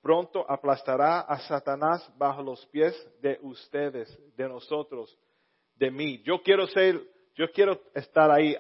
pronto 0.02 0.46
aplastará 0.50 1.22
a 1.22 1.40
Satanás 1.40 2.10
bajo 2.18 2.42
los 2.42 2.66
pies 2.68 2.96
de 3.22 3.40
ustedes, 3.42 4.18
de 4.36 4.48
nosotros, 4.48 5.18
de 5.76 5.92
mí. 5.92 6.22
Yo 6.24 6.42
quiero 6.42 6.68
ser, 6.68 7.02
yo 7.36 7.50
quiero 7.52 7.82
estar 7.94 8.30
ahí. 8.32 8.56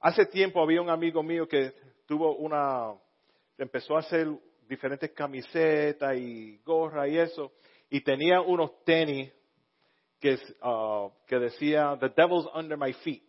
Hace 0.00 0.26
tiempo 0.26 0.60
había 0.60 0.82
un 0.82 0.90
amigo 0.90 1.22
mío 1.22 1.48
que 1.48 1.72
tuvo 2.06 2.36
una, 2.36 2.94
empezó 3.58 3.96
a 3.96 4.00
hacer 4.00 4.28
diferentes 4.68 5.10
camisetas 5.12 6.16
y 6.16 6.58
gorra 6.64 7.08
y 7.08 7.18
eso, 7.18 7.52
y 7.90 8.00
tenía 8.00 8.40
unos 8.40 8.82
tenis 8.84 9.32
que, 10.20 10.38
uh, 10.62 11.10
que 11.26 11.38
decía, 11.38 11.96
The 12.00 12.08
devil's 12.08 12.48
under 12.54 12.78
my 12.78 12.92
feet. 12.92 13.22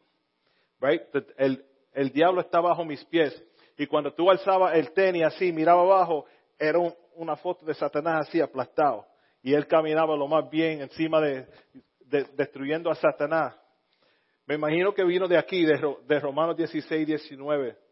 Right? 0.79 1.01
El, 1.37 1.65
el 1.93 2.11
diablo 2.11 2.41
está 2.41 2.59
bajo 2.61 2.85
mis 2.85 3.03
pies. 3.05 3.43
Y 3.77 3.87
cuando 3.87 4.13
tú 4.13 4.29
alzabas 4.29 4.75
el 4.75 4.91
tenis 4.93 5.23
así, 5.23 5.51
miraba 5.51 5.81
abajo, 5.81 6.25
era 6.57 6.79
una 7.15 7.35
foto 7.35 7.65
de 7.65 7.73
Satanás 7.73 8.27
así 8.27 8.39
aplastado. 8.39 9.05
Y 9.43 9.53
él 9.53 9.67
caminaba 9.67 10.15
lo 10.15 10.27
más 10.27 10.49
bien 10.49 10.81
encima 10.81 11.19
de, 11.21 11.47
destruyendo 12.33 12.89
a 12.89 12.95
Satanás. 12.95 13.55
Me 14.45 14.55
imagino 14.55 14.93
que 14.93 15.03
vino 15.03 15.27
de 15.27 15.37
aquí, 15.37 15.65
de, 15.65 15.79
de 16.07 16.19
Romanos 16.19 16.55
16, 16.55 17.05
19. 17.05 17.84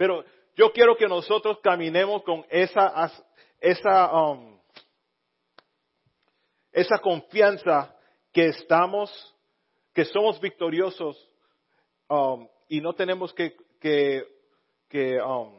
Pero 0.00 0.24
yo 0.56 0.72
quiero 0.72 0.96
que 0.96 1.06
nosotros 1.06 1.58
caminemos 1.62 2.22
con 2.22 2.42
esa, 2.48 3.12
esa, 3.60 4.10
um, 4.10 4.58
esa 6.72 6.98
confianza 7.00 7.94
que 8.32 8.46
estamos, 8.46 9.10
que 9.92 10.06
somos 10.06 10.40
victoriosos 10.40 11.22
um, 12.08 12.48
y 12.66 12.80
no 12.80 12.94
tenemos 12.94 13.34
que, 13.34 13.54
que, 13.78 14.26
que 14.88 15.20
um, 15.20 15.52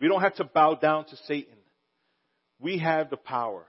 we 0.00 0.08
don't 0.08 0.24
have 0.24 0.34
to 0.34 0.44
bow 0.44 0.74
down 0.74 1.04
to 1.04 1.16
Satan. 1.16 1.58
We 2.58 2.78
have 2.78 3.10
the 3.10 3.18
power. 3.18 3.66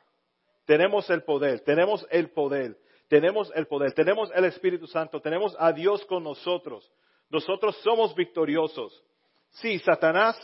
Tenemos 0.66 1.10
el 1.10 1.24
poder, 1.24 1.60
tenemos 1.66 2.08
el 2.12 2.30
poder, 2.30 2.78
tenemos 3.10 3.52
el 3.56 3.68
poder, 3.68 3.92
tenemos 3.92 4.32
el 4.34 4.46
Espíritu 4.46 4.88
Santo, 4.88 5.20
tenemos 5.20 5.54
a 5.60 5.74
Dios 5.74 6.06
con 6.06 6.24
nosotros. 6.24 6.90
Nosotros 7.32 7.78
somos 7.82 8.14
victoriosos. 8.14 9.04
Sí, 9.52 9.80
Satanás, 9.80 10.38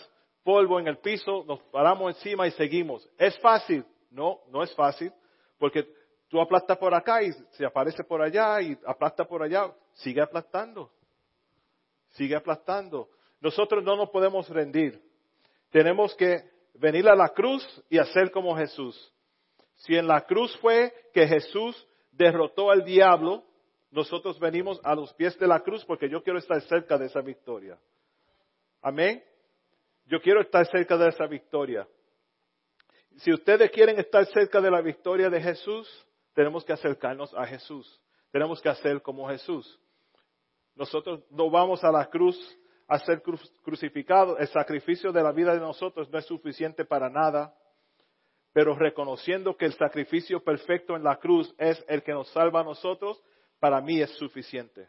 polvo 0.43 0.79
en 0.79 0.87
el 0.87 0.97
piso, 0.99 1.43
nos 1.45 1.61
paramos 1.63 2.15
encima 2.15 2.47
y 2.47 2.51
seguimos. 2.51 3.07
¿Es 3.17 3.37
fácil? 3.39 3.85
No, 4.09 4.39
no 4.49 4.63
es 4.63 4.73
fácil, 4.73 5.11
porque 5.59 5.85
tú 6.29 6.39
aplastas 6.39 6.77
por 6.77 6.93
acá 6.93 7.21
y 7.21 7.33
se 7.51 7.65
aparece 7.65 8.03
por 8.05 8.21
allá 8.21 8.61
y 8.61 8.77
aplasta 8.85 9.25
por 9.25 9.43
allá, 9.43 9.69
sigue 9.95 10.21
aplastando, 10.21 10.89
sigue 12.11 12.35
aplastando. 12.35 13.09
Nosotros 13.41 13.83
no 13.83 13.97
nos 13.97 14.09
podemos 14.09 14.47
rendir. 14.49 15.01
Tenemos 15.69 16.15
que 16.15 16.39
venir 16.75 17.09
a 17.09 17.15
la 17.15 17.29
cruz 17.29 17.65
y 17.89 17.97
hacer 17.97 18.31
como 18.31 18.55
Jesús. 18.55 19.13
Si 19.75 19.95
en 19.95 20.07
la 20.07 20.21
cruz 20.21 20.57
fue 20.57 20.93
que 21.13 21.27
Jesús 21.27 21.85
derrotó 22.11 22.71
al 22.71 22.83
diablo, 22.83 23.43
nosotros 23.91 24.39
venimos 24.39 24.79
a 24.83 24.95
los 24.95 25.13
pies 25.13 25.37
de 25.39 25.47
la 25.47 25.61
cruz 25.61 25.85
porque 25.85 26.09
yo 26.09 26.21
quiero 26.21 26.39
estar 26.39 26.61
cerca 26.63 26.97
de 26.97 27.05
esa 27.05 27.21
victoria. 27.21 27.77
Amén. 28.81 29.23
Yo 30.05 30.21
quiero 30.21 30.41
estar 30.41 30.65
cerca 30.67 30.97
de 30.97 31.09
esa 31.09 31.25
victoria. 31.27 31.87
Si 33.17 33.33
ustedes 33.33 33.71
quieren 33.71 33.99
estar 33.99 34.25
cerca 34.27 34.61
de 34.61 34.69
la 34.69 34.81
victoria 34.81 35.29
de 35.29 35.41
Jesús, 35.41 35.87
tenemos 36.33 36.63
que 36.63 36.73
acercarnos 36.73 37.33
a 37.33 37.45
Jesús. 37.45 37.99
Tenemos 38.31 38.61
que 38.61 38.69
hacer 38.69 39.01
como 39.01 39.27
Jesús. 39.27 39.79
Nosotros 40.75 41.23
no 41.31 41.49
vamos 41.49 41.83
a 41.83 41.91
la 41.91 42.05
cruz 42.05 42.37
a 42.87 42.99
ser 42.99 43.21
crucificados. 43.63 44.39
El 44.39 44.47
sacrificio 44.47 45.11
de 45.11 45.23
la 45.23 45.31
vida 45.31 45.53
de 45.53 45.59
nosotros 45.59 46.09
no 46.09 46.19
es 46.19 46.25
suficiente 46.25 46.85
para 46.85 47.09
nada. 47.09 47.53
Pero 48.53 48.75
reconociendo 48.75 49.57
que 49.57 49.65
el 49.65 49.73
sacrificio 49.73 50.43
perfecto 50.43 50.95
en 50.95 51.03
la 51.03 51.17
cruz 51.17 51.53
es 51.57 51.83
el 51.87 52.03
que 52.03 52.11
nos 52.11 52.29
salva 52.29 52.61
a 52.61 52.63
nosotros, 52.63 53.21
para 53.59 53.81
mí 53.81 54.01
es 54.01 54.11
suficiente. 54.11 54.87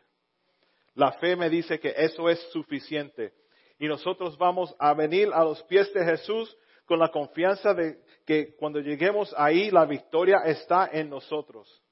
La 0.94 1.12
fe 1.12 1.36
me 1.36 1.48
dice 1.48 1.78
que 1.78 1.94
eso 1.96 2.28
es 2.28 2.40
suficiente. 2.50 3.32
Y 3.78 3.86
nosotros 3.86 4.36
vamos 4.36 4.74
a 4.78 4.94
venir 4.94 5.30
a 5.32 5.44
los 5.44 5.62
pies 5.64 5.92
de 5.94 6.04
Jesús 6.04 6.56
con 6.84 6.98
la 6.98 7.10
confianza 7.10 7.72
de 7.74 8.02
que 8.26 8.56
cuando 8.56 8.80
lleguemos 8.80 9.34
ahí 9.36 9.70
la 9.70 9.84
victoria 9.84 10.38
está 10.44 10.88
en 10.92 11.10
nosotros. 11.10 11.82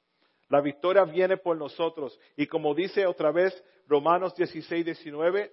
La 0.49 0.61
victoria 0.61 1.05
viene 1.05 1.37
por 1.37 1.57
nosotros. 1.57 2.19
Y 2.37 2.47
como 2.47 2.75
dice 2.75 3.07
otra 3.07 3.31
vez 3.31 3.62
Romanos 3.87 4.35
16, 4.35 4.85
19, 4.85 5.53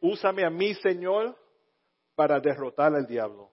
úsame 0.00 0.44
a 0.44 0.50
mí, 0.50 0.74
Señor, 0.74 1.36
para 2.14 2.40
derrotar 2.40 2.94
al 2.94 3.06
diablo. 3.06 3.50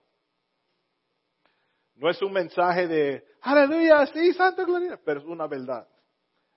No 1.94 2.08
es 2.08 2.22
un 2.22 2.32
mensaje 2.32 2.86
de, 2.86 3.24
aleluya, 3.40 4.06
sí, 4.06 4.32
Santa 4.32 4.64
Gloria, 4.64 5.00
pero 5.04 5.20
es 5.20 5.26
una 5.26 5.46
verdad. 5.46 5.86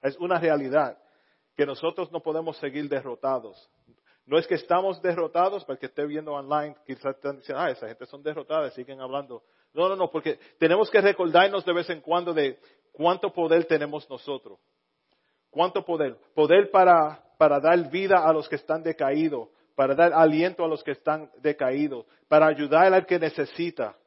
Es 0.01 0.17
una 0.17 0.39
realidad 0.39 0.97
que 1.55 1.65
nosotros 1.65 2.11
no 2.11 2.21
podemos 2.21 2.57
seguir 2.57 2.89
derrotados. 2.89 3.69
No 4.25 4.37
es 4.37 4.47
que 4.47 4.55
estamos 4.55 5.01
derrotados, 5.01 5.65
porque 5.65 5.87
esté 5.87 6.05
viendo 6.05 6.33
online, 6.33 6.75
quizás 6.85 7.15
están 7.15 7.37
diciendo, 7.37 7.61
ah, 7.61 7.69
esa 7.69 7.87
gente 7.87 8.05
son 8.05 8.23
derrotadas, 8.23 8.73
siguen 8.73 9.01
hablando. 9.01 9.43
No, 9.73 9.89
no, 9.89 9.95
no, 9.95 10.09
porque 10.09 10.39
tenemos 10.57 10.89
que 10.89 11.01
recordarnos 11.01 11.65
de 11.65 11.73
vez 11.73 11.89
en 11.89 12.01
cuando 12.01 12.33
de 12.33 12.59
cuánto 12.91 13.33
poder 13.33 13.65
tenemos 13.65 14.09
nosotros. 14.09 14.59
¿Cuánto 15.49 15.83
poder? 15.83 16.17
Poder 16.33 16.71
para, 16.71 17.21
para 17.37 17.59
dar 17.59 17.89
vida 17.89 18.23
a 18.23 18.31
los 18.31 18.47
que 18.47 18.55
están 18.55 18.83
decaídos, 18.83 19.49
para 19.75 19.95
dar 19.95 20.13
aliento 20.13 20.63
a 20.63 20.67
los 20.67 20.83
que 20.83 20.91
están 20.91 21.29
decaídos, 21.39 22.05
para 22.27 22.47
ayudar 22.47 22.93
al 22.93 23.05
que 23.05 23.19
necesita, 23.19 23.97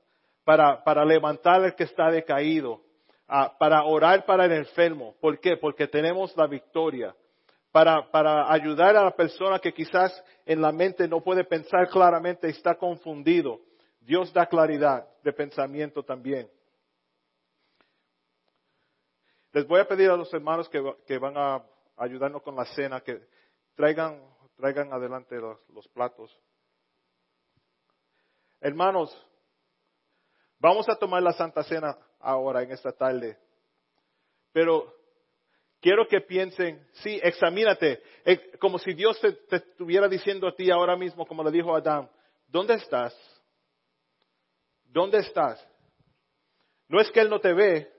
para, 0.45 0.83
para 0.85 1.05
levantar 1.05 1.63
al 1.63 1.75
que 1.75 1.85
está 1.85 2.11
decaído, 2.11 2.84
para 3.27 3.85
orar 3.85 4.25
para 4.25 4.45
el 4.45 4.53
enfermo. 4.53 5.15
¿Por 5.21 5.41
qué? 5.41 5.57
Porque 5.57 5.87
tenemos 5.87 6.37
la 6.37 6.47
victoria. 6.47 7.15
Para, 7.73 8.09
para 8.11 8.53
ayudar 8.53 8.97
a 8.97 9.05
la 9.05 9.11
persona 9.11 9.59
que 9.59 9.73
quizás 9.73 10.23
en 10.47 10.61
la 10.61 10.71
mente 10.71 11.09
no 11.09 11.21
puede 11.21 11.43
pensar 11.45 11.89
claramente 11.89 12.47
y 12.47 12.51
está 12.51 12.77
confundido. 12.77 13.61
Dios 14.01 14.33
da 14.33 14.47
claridad 14.47 15.09
de 15.23 15.33
pensamiento 15.33 16.03
también. 16.03 16.49
Les 19.53 19.67
voy 19.67 19.81
a 19.81 19.89
pedir 19.89 20.11
a 20.11 20.17
los 20.17 20.33
hermanos 20.35 20.69
que, 20.69 21.19
van 21.19 21.37
a 21.37 21.65
ayudarnos 21.97 22.43
con 22.43 22.55
la 22.55 22.65
cena 22.65 23.01
que 23.01 23.21
traigan, 23.75 24.21
traigan 24.57 24.93
adelante 24.93 25.37
los 25.37 25.89
platos. 25.89 26.37
Hermanos, 28.61 29.17
vamos 30.65 30.89
a 30.89 30.97
tomar 30.97 31.23
la 31.23 31.35
Santa 31.35 31.63
Cena 31.63 31.95
ahora, 32.21 32.63
en 32.63 32.73
esta 32.73 32.91
tarde. 32.91 33.37
Pero 34.51 34.95
quiero 35.79 36.09
que 36.09 36.23
piensen, 36.23 36.83
sí, 36.95 37.21
examínate, 37.23 38.03
eh, 38.25 38.57
como 38.59 38.79
si 38.79 38.95
Dios 38.95 39.21
te, 39.21 39.37
estuviera 39.57 40.09
diciendo 40.09 40.49
a 40.49 40.55
ti 40.55 40.71
ahora 40.71 40.97
mismo, 40.97 41.27
como 41.27 41.45
le 41.45 41.51
dijo 41.51 41.75
a 41.75 41.81
Adán, 41.81 42.09
¿dónde 42.49 42.75
estás? 42.75 43.15
¿Dónde 44.85 45.19
estás? 45.19 45.63
No 46.89 46.99
es 46.99 47.11
que 47.11 47.21
Él 47.21 47.29
no 47.29 47.41
te 47.41 47.53
ve, 47.53 47.93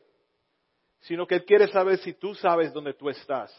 sino 1.02 1.28
que 1.28 1.36
Él 1.36 1.46
quiere 1.46 1.68
saber 1.68 2.00
si 2.00 2.14
tú 2.14 2.34
sabes 2.34 2.74
dónde 2.74 2.96
tú 2.96 3.10
estás. 3.10 3.54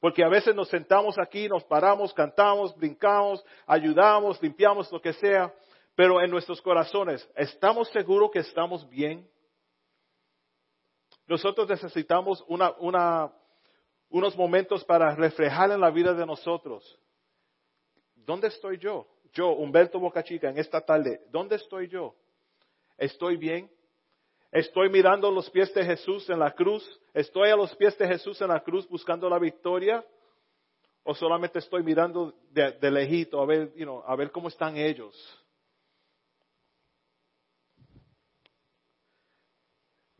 Porque 0.00 0.24
a 0.24 0.28
veces 0.28 0.56
nos 0.56 0.68
sentamos 0.68 1.16
aquí, 1.20 1.46
nos 1.46 1.62
paramos, 1.62 2.12
cantamos, 2.12 2.74
brincamos, 2.76 3.44
ayudamos, 3.64 4.42
limpiamos, 4.42 4.90
lo 4.90 5.00
que 5.00 5.12
sea, 5.12 5.54
pero 6.00 6.22
en 6.22 6.30
nuestros 6.30 6.62
corazones, 6.62 7.28
¿estamos 7.36 7.90
seguros 7.90 8.30
que 8.30 8.38
estamos 8.38 8.88
bien? 8.88 9.28
Nosotros 11.26 11.68
necesitamos 11.68 12.42
unos 14.08 14.34
momentos 14.34 14.82
para 14.86 15.14
reflejar 15.14 15.70
en 15.72 15.78
la 15.78 15.90
vida 15.90 16.14
de 16.14 16.24
nosotros. 16.24 16.98
¿Dónde 18.14 18.48
estoy 18.48 18.78
yo? 18.78 19.06
Yo, 19.34 19.50
Humberto 19.50 20.00
Bocachica, 20.00 20.48
en 20.48 20.56
esta 20.56 20.80
tarde, 20.80 21.20
¿dónde 21.30 21.56
estoy 21.56 21.86
yo? 21.88 22.14
¿Estoy 22.96 23.36
bien? 23.36 23.70
¿Estoy 24.52 24.88
mirando 24.88 25.30
los 25.30 25.50
pies 25.50 25.74
de 25.74 25.84
Jesús 25.84 26.30
en 26.30 26.38
la 26.38 26.52
cruz? 26.52 26.82
¿Estoy 27.12 27.50
a 27.50 27.56
los 27.56 27.76
pies 27.76 27.98
de 27.98 28.08
Jesús 28.08 28.40
en 28.40 28.48
la 28.48 28.60
cruz 28.60 28.88
buscando 28.88 29.28
la 29.28 29.38
victoria? 29.38 30.02
¿O 31.02 31.14
solamente 31.14 31.58
estoy 31.58 31.82
mirando 31.82 32.32
de, 32.52 32.90
lejito 32.90 33.38
a 33.38 33.44
ver, 33.44 33.70
a 34.06 34.16
ver 34.16 34.30
cómo 34.30 34.48
están 34.48 34.78
ellos? 34.78 35.39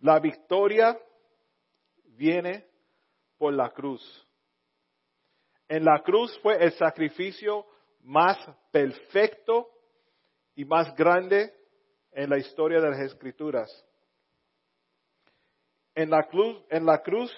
La 0.00 0.18
victoria 0.18 0.98
viene 2.16 2.66
por 3.36 3.52
la 3.52 3.70
cruz. 3.70 4.02
En 5.68 5.84
la 5.84 6.02
cruz 6.02 6.38
fue 6.42 6.62
el 6.62 6.72
sacrificio 6.72 7.66
más 8.02 8.38
perfecto 8.70 9.68
y 10.54 10.64
más 10.64 10.94
grande 10.94 11.54
en 12.12 12.30
la 12.30 12.38
historia 12.38 12.80
de 12.80 12.90
las 12.90 13.00
escrituras. 13.00 13.70
En 15.94 16.10
la 16.10 16.26
cruz, 16.26 16.62
en 16.70 16.86
la 16.86 17.02
cruz 17.02 17.30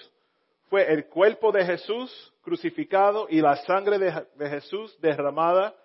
fue 0.69 0.91
el 0.91 1.07
cuerpo 1.07 1.51
de 1.51 1.65
Jesús 1.65 2.33
crucificado 2.41 3.27
y 3.29 3.41
la 3.41 3.55
sangre 3.57 3.99
de, 3.99 4.27
de 4.35 4.49
Jesús 4.49 4.97
derramada 4.99 5.75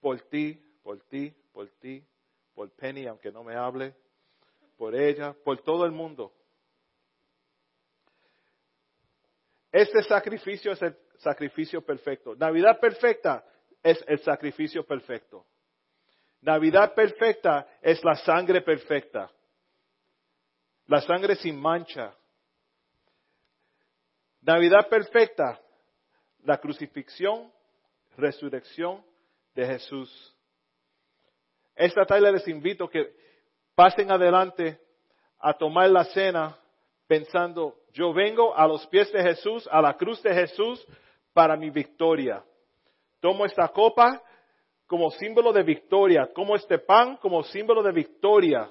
por 0.00 0.20
ti, 0.22 0.60
por 0.82 1.00
ti, 1.04 1.34
por 1.52 1.68
ti, 1.80 2.04
por 2.54 2.70
Penny, 2.72 3.06
aunque 3.06 3.30
no 3.30 3.44
me 3.44 3.54
hable, 3.54 3.94
por 4.82 4.96
ella, 4.96 5.32
por 5.44 5.62
todo 5.62 5.86
el 5.86 5.92
mundo. 5.92 6.32
Este 9.70 10.02
sacrificio 10.02 10.72
es 10.72 10.82
el 10.82 10.96
sacrificio 11.18 11.82
perfecto. 11.82 12.34
Navidad 12.34 12.80
perfecta 12.80 13.44
es 13.80 14.04
el 14.08 14.18
sacrificio 14.24 14.84
perfecto. 14.84 15.46
Navidad 16.40 16.96
perfecta 16.96 17.64
es 17.80 18.02
la 18.02 18.16
sangre 18.16 18.60
perfecta. 18.60 19.30
La 20.88 21.00
sangre 21.00 21.36
sin 21.36 21.60
mancha. 21.60 22.16
Navidad 24.40 24.88
perfecta, 24.88 25.60
la 26.42 26.58
crucifixión, 26.58 27.52
resurrección 28.16 29.06
de 29.54 29.64
Jesús. 29.64 30.36
Esta 31.76 32.04
tarde 32.04 32.32
les 32.32 32.48
invito 32.48 32.88
que 32.88 33.22
pasen 33.82 34.12
adelante 34.12 34.78
a 35.40 35.54
tomar 35.54 35.90
la 35.90 36.04
cena 36.04 36.56
pensando, 37.08 37.80
yo 37.92 38.12
vengo 38.12 38.56
a 38.56 38.68
los 38.68 38.86
pies 38.86 39.10
de 39.10 39.20
Jesús, 39.20 39.68
a 39.72 39.82
la 39.82 39.96
cruz 39.96 40.22
de 40.22 40.32
Jesús, 40.32 40.86
para 41.32 41.56
mi 41.56 41.68
victoria. 41.68 42.44
Tomo 43.18 43.44
esta 43.44 43.66
copa 43.66 44.22
como 44.86 45.10
símbolo 45.10 45.52
de 45.52 45.64
victoria, 45.64 46.30
como 46.32 46.54
este 46.54 46.78
pan 46.78 47.16
como 47.16 47.42
símbolo 47.42 47.82
de 47.82 47.90
victoria. 47.90 48.70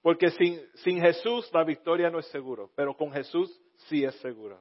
Porque 0.00 0.30
sin, 0.30 1.02
Jesús 1.02 1.50
la 1.52 1.62
victoria 1.62 2.08
no 2.08 2.18
es 2.18 2.28
seguro, 2.28 2.70
pero 2.74 2.96
con 2.96 3.12
Jesús 3.12 3.60
sí 3.88 4.04
es 4.04 4.14
segura. 4.20 4.58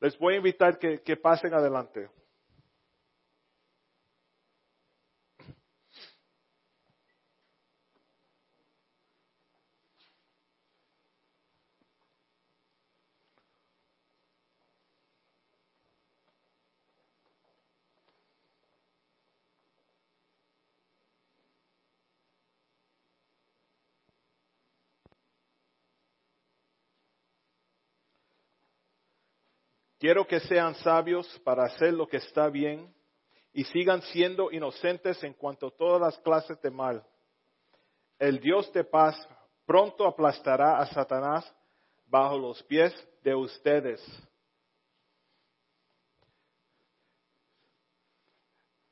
Les 0.00 0.16
voy 0.18 0.32
a 0.32 0.36
invitar 0.38 0.78
que, 0.78 1.02
que 1.02 1.18
pasen 1.18 1.52
adelante. 1.52 2.08
Quiero 30.06 30.24
que 30.24 30.38
sean 30.38 30.72
sabios 30.76 31.26
para 31.40 31.64
hacer 31.64 31.92
lo 31.92 32.06
que 32.06 32.18
está 32.18 32.48
bien 32.48 32.94
y 33.52 33.64
sigan 33.64 34.00
siendo 34.02 34.52
inocentes 34.52 35.20
en 35.24 35.34
cuanto 35.34 35.66
a 35.66 35.70
todas 35.72 36.00
las 36.00 36.16
clases 36.18 36.62
de 36.62 36.70
mal. 36.70 37.04
El 38.16 38.38
Dios 38.38 38.72
de 38.72 38.84
paz 38.84 39.16
pronto 39.66 40.06
aplastará 40.06 40.78
a 40.78 40.86
Satanás 40.86 41.52
bajo 42.06 42.38
los 42.38 42.62
pies 42.62 42.94
de 43.24 43.34
ustedes. 43.34 44.00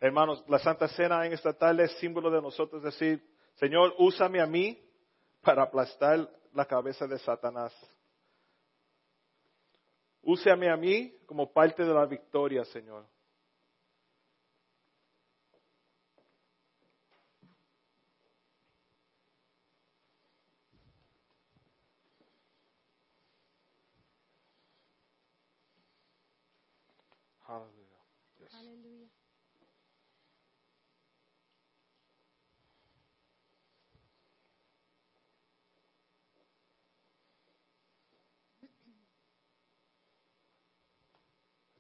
Hermanos, 0.01 0.43
la 0.49 0.59
Santa 0.59 0.89
Cena 0.89 1.25
en 1.25 1.33
esta 1.33 1.53
tarde 1.53 1.85
es 1.85 1.93
símbolo 1.99 2.29
de 2.29 2.43
nosotros 2.43 2.83
decir, 2.83 3.25
Señor, 3.55 3.95
úsame 3.99 4.41
a 4.41 4.47
mí 4.47 4.83
para 5.43 5.62
aplastar 5.62 6.29
la 6.53 6.65
cabeza 6.65 7.07
de 7.07 7.21
Satanás. 7.21 7.73
Úsame 10.27 10.70
a 10.70 10.77
mí 10.77 11.14
como 11.27 11.53
parte 11.53 11.85
de 11.85 11.93
la 11.93 12.07
victoria, 12.07 12.64
Señor. 12.64 13.07
I 27.47 27.59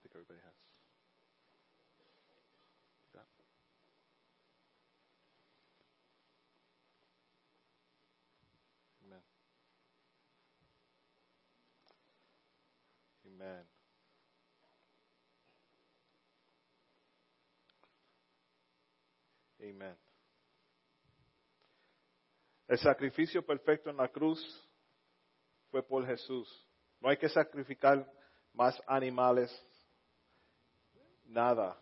think 0.02 0.14
everybody 0.14 0.40
has. 0.44 0.54
Got 3.12 3.26
it? 3.38 3.46
Amen. 9.06 9.22
Amen. 19.60 19.96
El 22.68 22.78
sacrificio 22.78 23.44
perfecto 23.44 23.90
en 23.90 23.96
la 23.96 24.08
cruz 24.08 24.40
fue 25.70 25.82
por 25.82 26.06
Jesús. 26.06 26.48
No 27.00 27.08
hay 27.08 27.16
que 27.16 27.28
sacrificar 27.28 28.10
más 28.52 28.80
animales, 28.86 29.50
nada. 31.26 31.78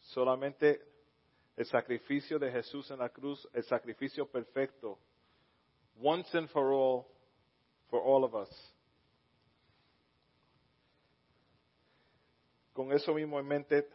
Solamente 0.00 0.82
el 1.56 1.66
sacrificio 1.66 2.38
de 2.38 2.50
Jesús 2.50 2.90
en 2.90 2.98
la 2.98 3.08
cruz, 3.08 3.48
el 3.52 3.64
sacrificio 3.64 4.26
perfecto. 4.26 4.98
Once 6.02 6.36
and 6.36 6.48
for 6.48 6.72
all, 6.72 7.06
for 7.88 8.00
all 8.00 8.24
of 8.24 8.34
us. 8.34 8.73
Con 12.74 12.92
eso 12.92 13.14
mismo 13.14 13.40
en 13.40 13.46
mente, 13.46 13.88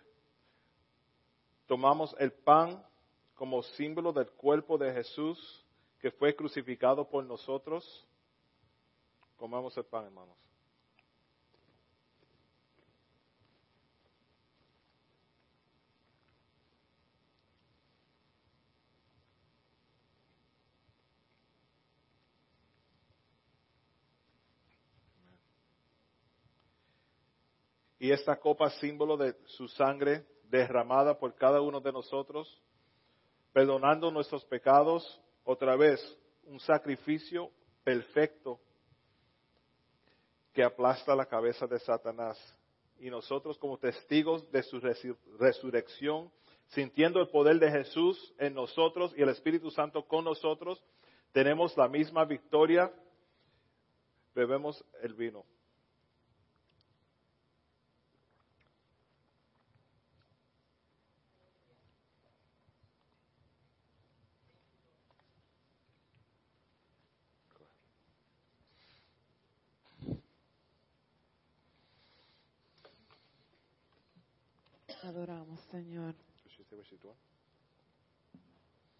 tomamos 1.67 2.15
el 2.17 2.31
pan 2.31 2.83
como 3.35 3.61
símbolo 3.61 4.11
del 4.11 4.31
cuerpo 4.31 4.77
de 4.77 4.91
Jesús 4.91 5.65
que 5.99 6.09
fue 6.11 6.35
crucificado 6.35 7.07
por 7.07 7.23
nosotros. 7.25 8.07
Comamos 9.35 9.77
el 9.77 9.83
pan, 9.83 10.05
hermanos. 10.05 10.48
Y 27.99 28.11
esta 28.11 28.37
copa 28.39 28.69
símbolo 28.71 29.17
de 29.17 29.35
su 29.45 29.67
sangre 29.67 30.25
derramada 30.45 31.19
por 31.19 31.35
cada 31.35 31.61
uno 31.61 31.81
de 31.81 31.91
nosotros, 31.91 32.61
perdonando 33.51 34.09
nuestros 34.09 34.45
pecados, 34.45 35.21
otra 35.43 35.75
vez 35.75 35.99
un 36.43 36.59
sacrificio 36.59 37.51
perfecto 37.83 38.59
que 40.53 40.63
aplasta 40.63 41.15
la 41.15 41.25
cabeza 41.25 41.67
de 41.67 41.79
Satanás. 41.79 42.37
Y 42.99 43.09
nosotros 43.09 43.57
como 43.57 43.77
testigos 43.77 44.49
de 44.51 44.63
su 44.63 44.79
resu- 44.79 45.17
resurrección, 45.37 46.31
sintiendo 46.67 47.19
el 47.19 47.29
poder 47.29 47.59
de 47.59 47.71
Jesús 47.71 48.33
en 48.37 48.53
nosotros 48.53 49.13
y 49.17 49.21
el 49.21 49.29
Espíritu 49.29 49.71
Santo 49.71 50.05
con 50.05 50.23
nosotros, 50.23 50.83
tenemos 51.31 51.75
la 51.77 51.87
misma 51.87 52.25
victoria. 52.25 52.91
Bebemos 54.35 54.83
el 55.01 55.13
vino. 55.13 55.45
Adoramos, 75.01 75.59
Señor. 75.71 76.13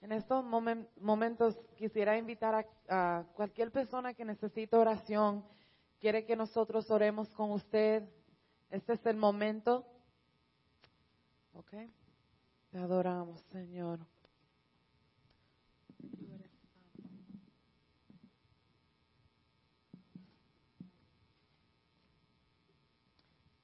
En 0.01 0.11
estos 0.11 0.43
momen- 0.45 0.87
momentos 0.99 1.55
quisiera 1.75 2.17
invitar 2.17 2.55
a, 2.55 3.19
a 3.19 3.23
cualquier 3.33 3.71
persona 3.71 4.13
que 4.13 4.23
necesite 4.23 4.75
oración, 4.75 5.43
quiere 5.99 6.25
que 6.25 6.35
nosotros 6.35 6.89
oremos 6.89 7.29
con 7.29 7.51
usted. 7.51 8.03
Este 8.69 8.93
es 8.93 9.05
el 9.05 9.17
momento. 9.17 9.85
¿Ok? 11.53 11.71
Te 12.71 12.77
adoramos, 12.77 13.41
Señor. 13.51 13.99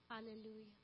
Aleluya. 0.10 0.75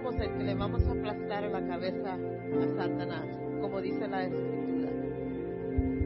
Somos 0.00 0.20
el 0.20 0.32
que 0.32 0.44
le 0.44 0.54
vamos 0.54 0.82
a 0.86 0.92
aplastar 0.92 1.42
la 1.44 1.66
cabeza 1.66 2.14
a 2.14 2.76
Satanás, 2.76 3.26
como 3.60 3.80
dice 3.82 4.08
la 4.08 4.24
Escritura, 4.24 4.90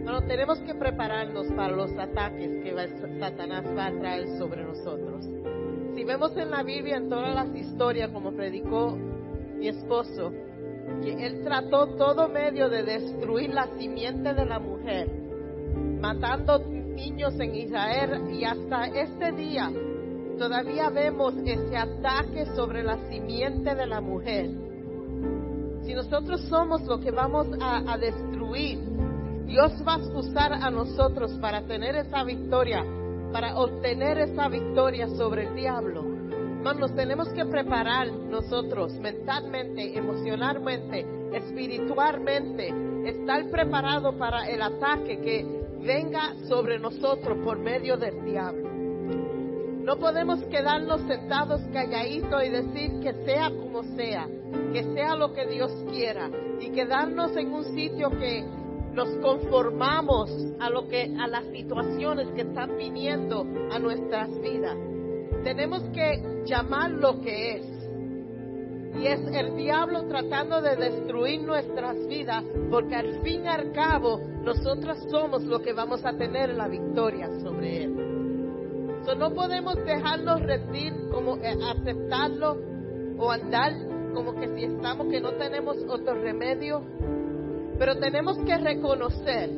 bueno, 0.02 0.22
tenemos 0.22 0.58
que 0.60 0.74
prepararnos 0.74 1.46
para 1.52 1.74
los 1.74 1.92
ataques 1.96 2.50
que 2.62 2.74
Satanás 3.20 3.64
va 3.76 3.86
a 3.86 3.92
traer 3.92 4.36
sobre 4.36 4.64
nosotros. 4.64 5.24
Si 5.94 6.04
vemos 6.04 6.36
en 6.36 6.50
la 6.50 6.62
Biblia, 6.62 6.96
en 6.96 7.08
todas 7.08 7.34
las 7.34 7.54
historias, 7.54 8.10
como 8.10 8.32
predicó 8.32 8.98
mi 9.56 9.68
esposo, 9.68 10.32
que 11.02 11.26
él 11.26 11.42
trató 11.42 11.94
todo 11.96 12.28
medio 12.28 12.68
de 12.68 12.82
destruir 12.82 13.54
la 13.54 13.68
simiente 13.78 14.34
de 14.34 14.44
la 14.44 14.58
mujer, 14.58 15.08
matando 16.00 16.58
niños 16.58 17.38
en 17.38 17.54
Israel 17.54 18.28
y 18.30 18.44
hasta 18.44 18.86
este 18.86 19.32
día 19.32 19.70
todavía 20.38 20.90
vemos 20.90 21.34
ese 21.44 21.76
ataque 21.76 22.46
sobre 22.54 22.82
la 22.82 22.98
simiente 23.08 23.74
de 23.74 23.86
la 23.86 24.00
mujer. 24.00 24.50
Si 25.84 25.94
nosotros 25.94 26.40
somos 26.48 26.82
lo 26.82 26.98
que 27.00 27.10
vamos 27.10 27.46
a, 27.60 27.96
destruir, 27.98 28.78
Dios 29.46 29.72
va 29.86 29.94
a 29.94 30.18
usar 30.18 30.52
a 30.52 30.70
nosotros 30.70 31.32
para 31.40 31.62
tener 31.62 31.96
esa 31.96 32.24
victoria, 32.24 32.84
para 33.32 33.56
obtener 33.58 34.18
esa 34.18 34.48
victoria 34.48 35.08
sobre 35.08 35.48
el 35.48 35.54
diablo 35.54 36.14
nos 36.72 36.94
tenemos 36.94 37.28
que 37.28 37.44
preparar 37.44 38.10
nosotros 38.10 38.94
mentalmente, 38.94 39.96
emocionalmente, 39.96 41.04
espiritualmente, 41.34 42.72
estar 43.06 43.50
preparado 43.50 44.16
para 44.16 44.48
el 44.48 44.62
ataque 44.62 45.20
que 45.20 45.44
venga 45.84 46.34
sobre 46.48 46.78
nosotros 46.78 47.38
por 47.44 47.58
medio 47.58 47.98
del 47.98 48.24
diablo. 48.24 48.73
No 49.84 49.98
podemos 49.98 50.42
quedarnos 50.44 51.02
sentados 51.02 51.60
calladitos 51.70 52.42
y 52.42 52.48
decir 52.48 53.00
que 53.00 53.12
sea 53.26 53.50
como 53.50 53.82
sea, 53.96 54.26
que 54.72 54.82
sea 54.94 55.14
lo 55.14 55.34
que 55.34 55.46
Dios 55.46 55.70
quiera 55.90 56.30
y 56.58 56.70
quedarnos 56.70 57.36
en 57.36 57.52
un 57.52 57.64
sitio 57.74 58.08
que 58.08 58.46
nos 58.94 59.10
conformamos 59.16 60.30
a 60.58 60.70
lo 60.70 60.88
que 60.88 61.14
a 61.20 61.26
las 61.26 61.44
situaciones 61.52 62.28
que 62.28 62.42
están 62.42 62.78
viniendo 62.78 63.46
a 63.70 63.78
nuestras 63.78 64.30
vidas 64.40 64.74
tenemos 65.42 65.82
que 65.92 66.42
llamar 66.46 66.90
lo 66.92 67.20
que 67.20 67.56
es. 67.56 67.66
Y 68.98 69.06
es 69.06 69.20
el 69.34 69.54
diablo 69.54 70.06
tratando 70.06 70.62
de 70.62 70.76
destruir 70.76 71.42
nuestras 71.42 72.06
vidas, 72.06 72.42
porque 72.70 72.94
al 72.94 73.20
fin 73.22 73.44
y 73.44 73.48
al 73.48 73.70
cabo 73.72 74.18
nosotros 74.42 74.96
somos 75.10 75.42
lo 75.42 75.60
que 75.60 75.74
vamos 75.74 76.02
a 76.06 76.16
tener 76.16 76.54
la 76.54 76.68
victoria 76.68 77.28
sobre 77.42 77.84
él. 77.84 78.13
No 79.12 79.34
podemos 79.34 79.76
dejarnos 79.84 80.40
rendir, 80.40 80.94
como 81.10 81.36
eh, 81.36 81.54
aceptarlo 81.70 82.56
o 83.18 83.30
andar 83.30 83.72
como 84.14 84.34
que 84.34 84.48
si 84.54 84.64
estamos 84.64 85.08
que 85.08 85.20
no 85.20 85.32
tenemos 85.32 85.76
otro 85.88 86.14
remedio. 86.14 86.82
Pero 87.78 87.98
tenemos 87.98 88.38
que 88.38 88.56
reconocer 88.56 89.50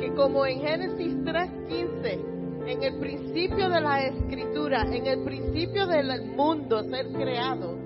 que 0.00 0.12
como 0.14 0.44
en 0.44 0.60
Génesis 0.60 1.14
3:15 1.24 2.36
en 2.66 2.82
el 2.82 2.98
principio 2.98 3.70
de 3.70 3.80
la 3.80 4.06
escritura, 4.06 4.82
en 4.90 5.06
el 5.06 5.22
principio 5.22 5.86
del 5.86 6.32
mundo 6.34 6.82
ser 6.82 7.06
creado, 7.12 7.78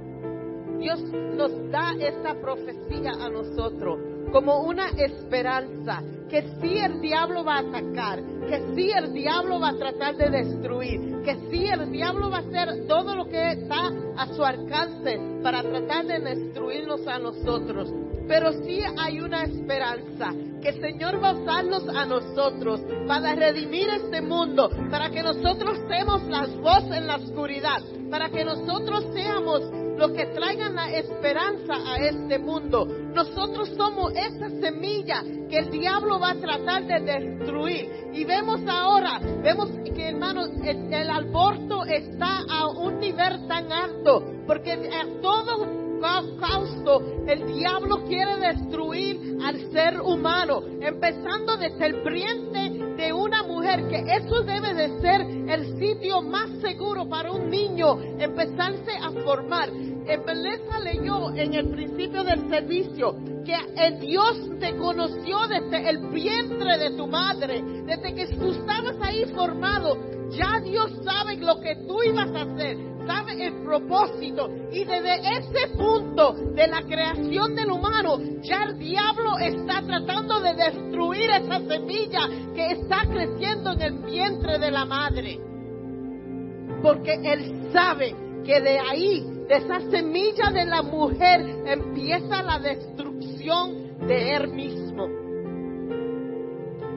Dios 0.79 1.03
nos 1.37 1.71
da 1.71 1.93
esta 2.01 2.35
profecía 2.41 3.13
a 3.21 3.29
nosotros 3.29 4.10
como 4.33 4.63
una 4.63 4.89
esperanza, 4.91 6.03
que 6.29 6.43
si 6.61 6.79
el 6.79 7.01
diablo 7.01 7.45
va 7.45 7.57
a 7.57 7.61
atacar, 7.61 8.23
que 8.49 8.75
si 8.75 8.91
el 8.91 9.13
diablo 9.13 9.59
va 9.59 9.71
a 9.71 9.77
tratar 9.77 10.17
de 10.17 10.31
destruir, 10.31 11.23
que 11.25 11.37
si 11.51 11.67
el 11.67 11.91
diablo 11.91 12.31
va 12.31 12.39
a 12.39 12.41
hacer 12.41 12.87
todo 12.87 13.17
lo 13.17 13.27
que 13.27 13.53
está 13.53 13.91
a 14.17 14.27
su 14.29 14.45
alcance 14.45 15.19
para 15.43 15.63
tratar 15.63 16.07
de 16.07 16.21
destruirnos 16.21 17.07
a 17.07 17.19
nosotros. 17.19 17.93
Pero 18.29 18.53
sí 18.65 18.81
hay 18.97 19.21
una 19.21 19.43
esperanza 19.43 20.33
que 20.63 20.69
el 20.69 20.81
Señor 20.81 21.23
va 21.23 21.31
a 21.31 21.35
usarnos 21.35 21.89
a 21.89 22.07
nosotros 22.07 22.81
para 23.09 23.35
redimir 23.35 23.89
este 23.89 24.21
mundo, 24.21 24.71
para 24.89 25.11
que 25.11 25.23
nosotros 25.23 25.79
seamos 25.89 26.23
las 26.29 26.55
voces 26.57 26.93
en 26.93 27.07
la 27.09 27.17
oscuridad, 27.17 27.83
para 28.09 28.29
que 28.29 28.45
nosotros 28.45 29.05
seamos 29.13 29.63
los 30.01 30.13
que 30.13 30.25
traigan 30.29 30.75
la 30.75 30.91
esperanza 30.93 31.75
a 31.87 31.99
este 31.99 32.39
mundo. 32.39 32.87
Nosotros 32.87 33.69
somos 33.77 34.15
esa 34.15 34.49
semilla 34.49 35.23
que 35.51 35.59
el 35.59 35.71
diablo 35.71 36.19
va 36.19 36.31
a 36.31 36.41
tratar 36.41 36.87
de 36.87 37.01
destruir. 37.01 38.09
Y 38.15 38.25
vemos 38.25 38.63
ahora, 38.67 39.21
vemos 39.43 39.69
que 39.95 40.09
hermanos, 40.09 40.49
el, 40.65 41.11
aborto 41.11 41.85
está 41.85 42.45
a 42.49 42.69
un 42.69 42.99
nivel 42.99 43.47
tan 43.47 43.71
alto, 43.71 44.25
porque 44.47 44.73
a 44.73 45.21
todo 45.21 45.81
causto, 46.41 47.03
el 47.27 47.47
diablo 47.47 48.03
quiere 48.07 48.39
destruir 48.39 49.37
al 49.45 49.71
ser 49.71 50.01
humano, 50.01 50.63
empezando 50.81 51.59
desde 51.59 51.87
el 51.87 52.03
vientre 52.03 52.80
de 53.01 53.15
una 53.15 53.43
mujer, 53.43 53.89
que 53.89 54.05
eso 54.15 54.43
debe 54.43 54.75
de 54.75 55.01
ser 55.01 55.23
el 55.23 55.79
sitio 55.79 56.21
más 56.21 56.51
seguro 56.61 57.09
para 57.09 57.33
un 57.33 57.49
niño 57.49 57.99
empezarse 58.19 58.93
a 59.01 59.11
formar. 59.25 59.71
Beleza 59.71 60.81
leyó 60.81 61.31
en 61.35 61.55
el 61.55 61.71
principio 61.71 62.25
del 62.25 62.49
servicio 62.51 63.17
que 63.45 63.57
el 63.77 64.01
Dios 64.01 64.51
te 64.59 64.77
conoció 64.77 65.39
desde 65.49 65.89
el 65.89 66.11
vientre 66.11 66.77
de 66.79 66.91
tu 66.97 67.07
madre, 67.07 67.63
desde 67.87 68.15
que 68.15 68.27
tú 68.37 68.51
estabas 68.51 68.97
ahí 69.01 69.25
formado. 69.35 69.97
Ya 70.31 70.61
Dios 70.61 70.93
sabe 71.05 71.37
lo 71.37 71.61
que 71.61 71.77
tú 71.87 72.03
ibas 72.03 72.31
a 72.35 72.43
hacer 72.43 72.91
sabe 73.07 73.47
el 73.47 73.63
propósito. 73.65 74.49
Y 74.71 74.85
desde 74.85 75.39
ese 75.39 75.77
punto 75.77 76.33
de 76.55 76.67
la 76.67 76.83
creación 76.83 77.55
del 77.55 77.71
humano, 77.71 78.19
ya 78.43 78.65
el 78.65 78.79
diablo 78.79 79.39
está 79.39 79.83
tratando 79.83 80.41
de 80.41 80.55
destruir 80.55 81.31
esa 81.31 81.59
semilla 81.61 82.29
que 82.55 82.67
está 82.73 83.03
creciendo 83.11 83.73
en 83.73 83.83
el 83.83 83.99
vientre 84.05 84.59
de 84.59 84.71
la 84.71 84.85
madre. 84.85 85.41
Porque 86.83 87.15
él 87.25 87.71
sabe 87.73 88.15
que 88.45 88.61
de 88.61 88.79
ahí, 88.79 89.23
de 89.49 89.57
esa 89.57 89.81
semilla 89.91 90.51
de 90.53 90.65
la 90.65 90.83
mujer, 90.83 91.41
empieza 91.67 92.43
la 92.43 92.59
destrucción 92.59 94.07
de 94.07 94.37
él 94.37 94.49
mismo. 94.49 95.09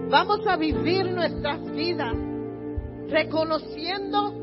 Vamos 0.10 0.46
a 0.46 0.56
vivir 0.58 1.12
nuestras 1.12 1.60
vidas 1.72 2.33
reconociendo 3.14 4.34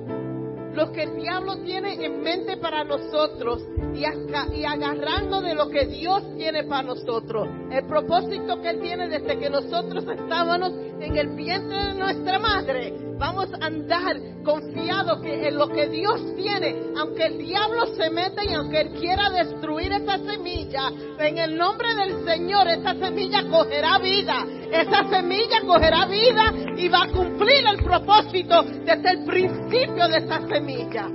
lo 0.75 0.93
que 0.93 1.03
el 1.03 1.17
diablo 1.17 1.57
tiene 1.65 2.05
en 2.05 2.23
mente 2.23 2.57
para 2.57 2.85
nosotros 2.85 3.63
y, 3.93 4.05
agarrando 4.65 5.43
de 5.43 5.55
lo 5.55 5.69
que 5.69 5.87
Dios 5.87 6.23
tiene 6.37 6.63
para 6.65 6.85
nosotros. 6.85 7.49
El 7.73 7.85
propósito 7.87 8.63
que 8.63 8.71
Él 8.71 8.81
tiene 8.81 9.09
desde 9.09 9.37
que 9.37 9.51
nosotros 9.51 10.05
estábamos 10.09 10.73
en 11.01 11.17
el 11.17 11.29
vientre 11.35 11.85
de 11.87 11.95
nuestra 11.95 12.39
madre. 12.39 12.95
Vamos 13.19 13.49
a 13.53 13.67
andar 13.67 14.17
confiados 14.45 15.21
que 15.21 15.49
en 15.49 15.57
lo 15.57 15.69
que 15.69 15.89
Dios 15.89 16.35
tiene, 16.37 16.75
aunque 16.97 17.27
el 17.27 17.39
diablo 17.39 17.87
se 17.95 18.09
meta 18.11 18.43
y 18.43 18.55
aunque 18.55 18.81
Él 18.81 18.91
quiera 18.99 19.29
destruir 19.29 19.93
esa 19.93 20.19
semilla, 20.19 20.91
en 21.19 21.39
el 21.39 21.57
nombre 21.57 21.95
del 21.95 22.25
Señor 22.25 22.69
esa 22.69 22.95
semilla 22.95 23.47
cogerá 23.51 23.99
vida. 23.99 24.47
Esa 24.73 25.09
semilla 25.11 25.61
cogerá 25.67 26.07
vida 26.07 26.53
y 26.77 26.89
va 26.89 27.03
a 27.03 27.13
cumplir 27.13 27.65
el 27.67 27.85
propósito 27.85 28.63
desde 28.63 29.11
el 29.11 29.25
principio 29.25 30.09
de 30.09 30.19
esa 30.19 30.49
semilla. 30.49 31.09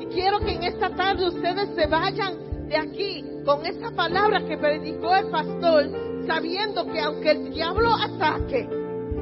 Y 0.00 0.06
quiero 0.06 0.40
que 0.40 0.52
en 0.52 0.64
esta 0.64 0.90
tarde 0.90 1.28
ustedes 1.28 1.74
se 1.74 1.86
vayan 1.86 2.68
de 2.68 2.76
aquí 2.76 3.24
con 3.44 3.64
esa 3.64 3.90
palabra 3.90 4.44
que 4.44 4.58
predicó 4.58 5.16
el 5.16 5.30
pastor, 5.30 6.11
sabiendo 6.26 6.86
que 6.86 7.00
aunque 7.00 7.30
el 7.30 7.50
diablo 7.50 7.94
ataque, 7.94 8.68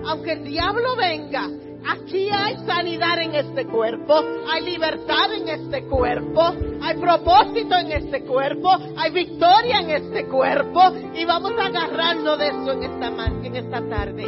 aunque 0.04 0.32
el 0.32 0.44
diablo 0.44 0.96
venga, 0.96 1.48
aquí 1.88 2.28
hay 2.30 2.56
sanidad 2.66 3.20
en 3.20 3.34
este 3.34 3.66
cuerpo, 3.66 4.20
hay 4.50 4.64
libertad 4.64 5.32
en 5.34 5.48
este 5.48 5.84
cuerpo, 5.84 6.54
hay 6.82 6.96
propósito 6.98 7.76
en 7.76 7.92
este 7.92 8.22
cuerpo, 8.24 8.70
hay 8.96 9.10
victoria 9.10 9.80
en 9.80 9.90
este 9.90 10.26
cuerpo 10.26 10.92
y 11.14 11.24
vamos 11.24 11.52
a 11.58 11.66
agarrarnos 11.66 12.38
de 12.38 12.48
eso 12.48 12.72
en 12.72 12.82
esta, 12.84 13.26
en 13.44 13.56
esta 13.56 13.88
tarde. 13.88 14.26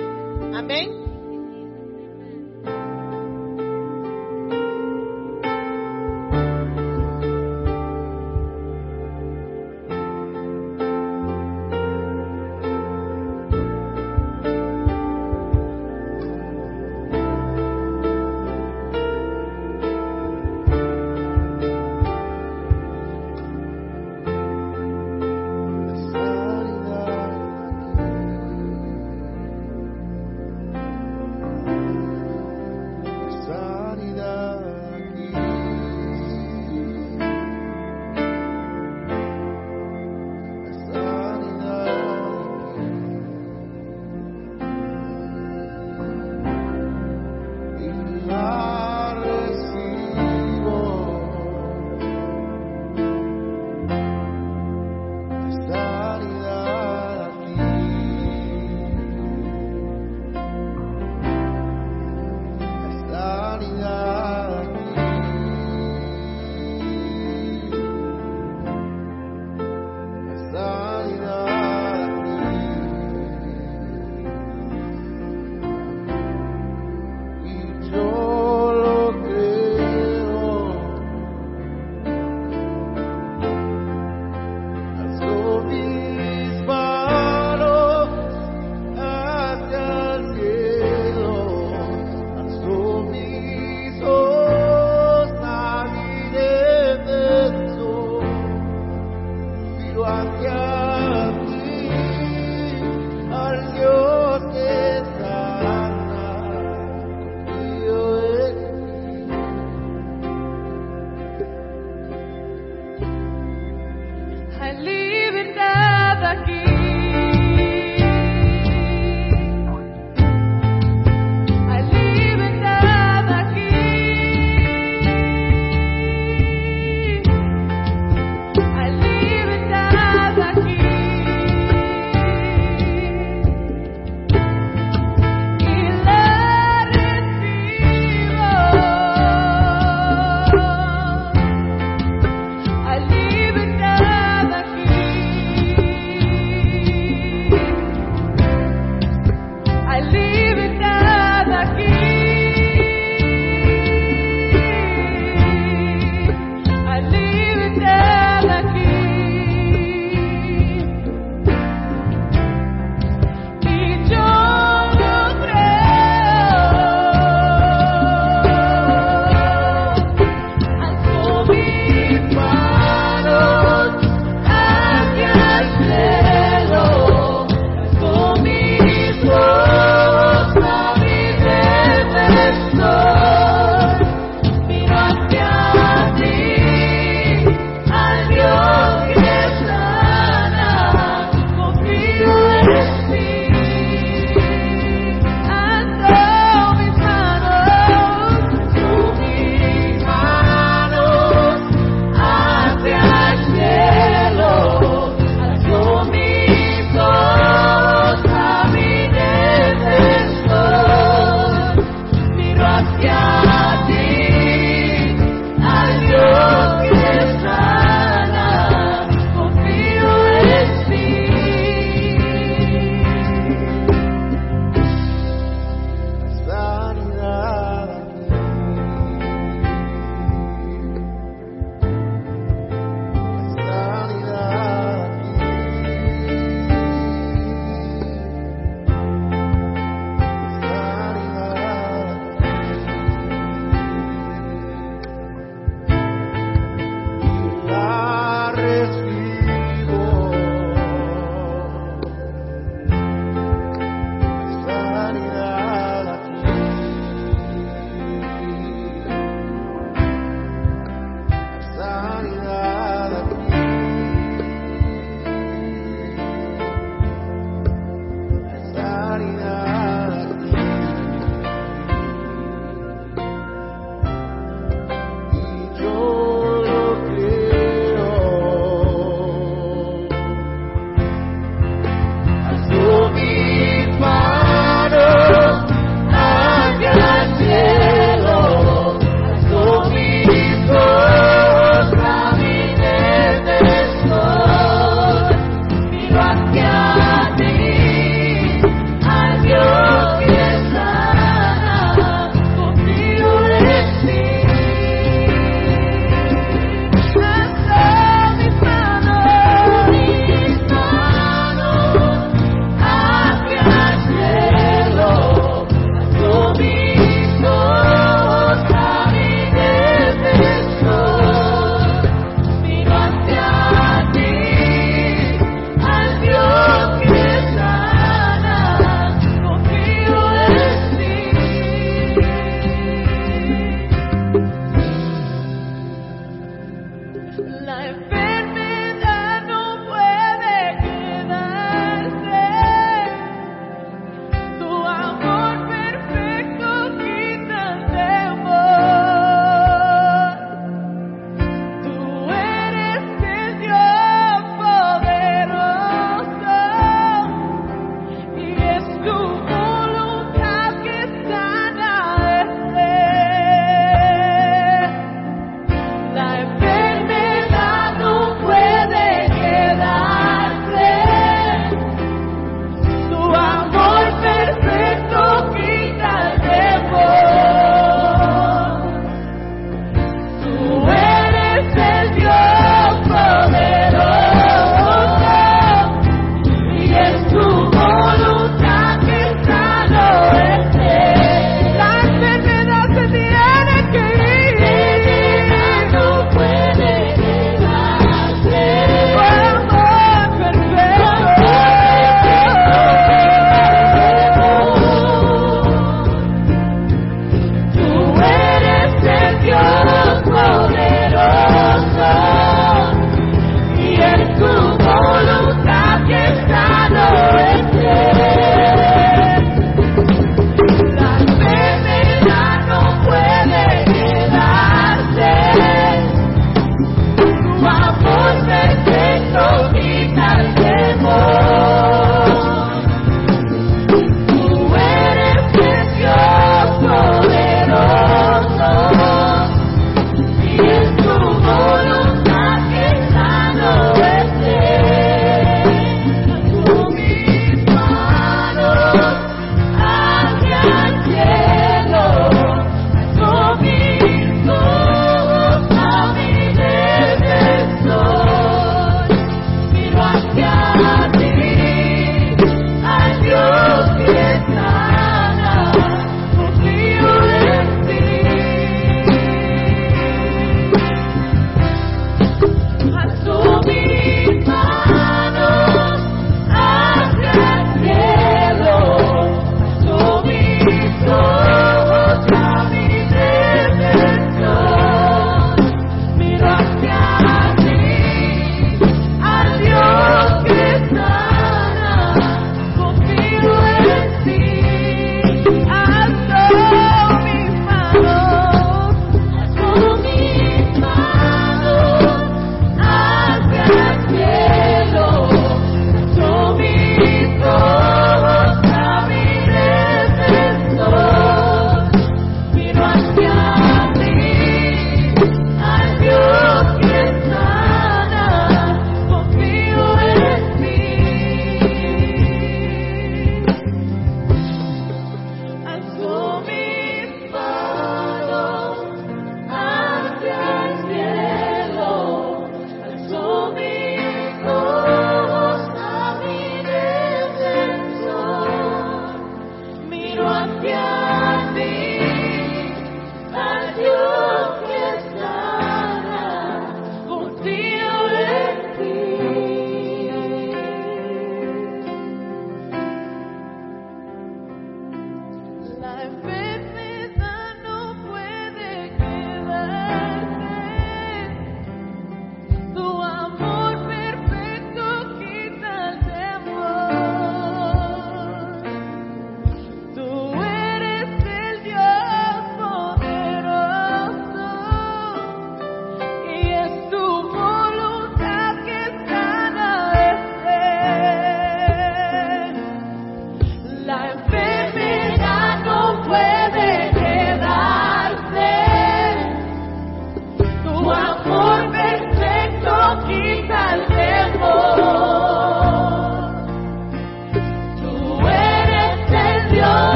Amén. 0.54 1.01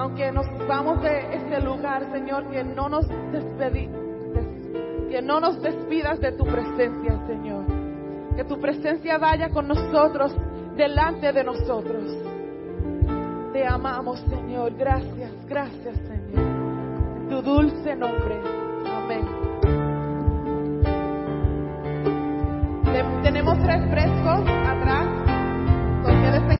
aunque 0.00 0.32
nos 0.32 0.46
vamos 0.66 1.02
de 1.02 1.34
este 1.34 1.60
lugar, 1.60 2.10
Señor, 2.10 2.48
que 2.48 2.64
no 2.64 2.88
nos 2.88 3.06
despedi, 3.30 3.86
que 5.10 5.20
no 5.20 5.40
nos 5.40 5.60
despidas 5.60 6.18
de 6.20 6.32
tu 6.32 6.44
presencia, 6.44 7.20
Señor. 7.26 7.66
Que 8.34 8.44
tu 8.44 8.58
presencia 8.58 9.18
vaya 9.18 9.50
con 9.50 9.68
nosotros, 9.68 10.34
delante 10.74 11.30
de 11.34 11.44
nosotros. 11.44 12.16
Te 13.52 13.66
amamos, 13.66 14.20
Señor. 14.20 14.72
Gracias, 14.78 15.32
gracias, 15.46 15.94
Señor. 15.98 16.48
En 17.18 17.28
tu 17.28 17.42
dulce 17.42 17.94
nombre. 17.94 18.40
Amén. 18.90 19.28
Tenemos 23.22 23.58
tres 23.58 23.90
frescos 23.90 24.40
atrás. 24.66 26.56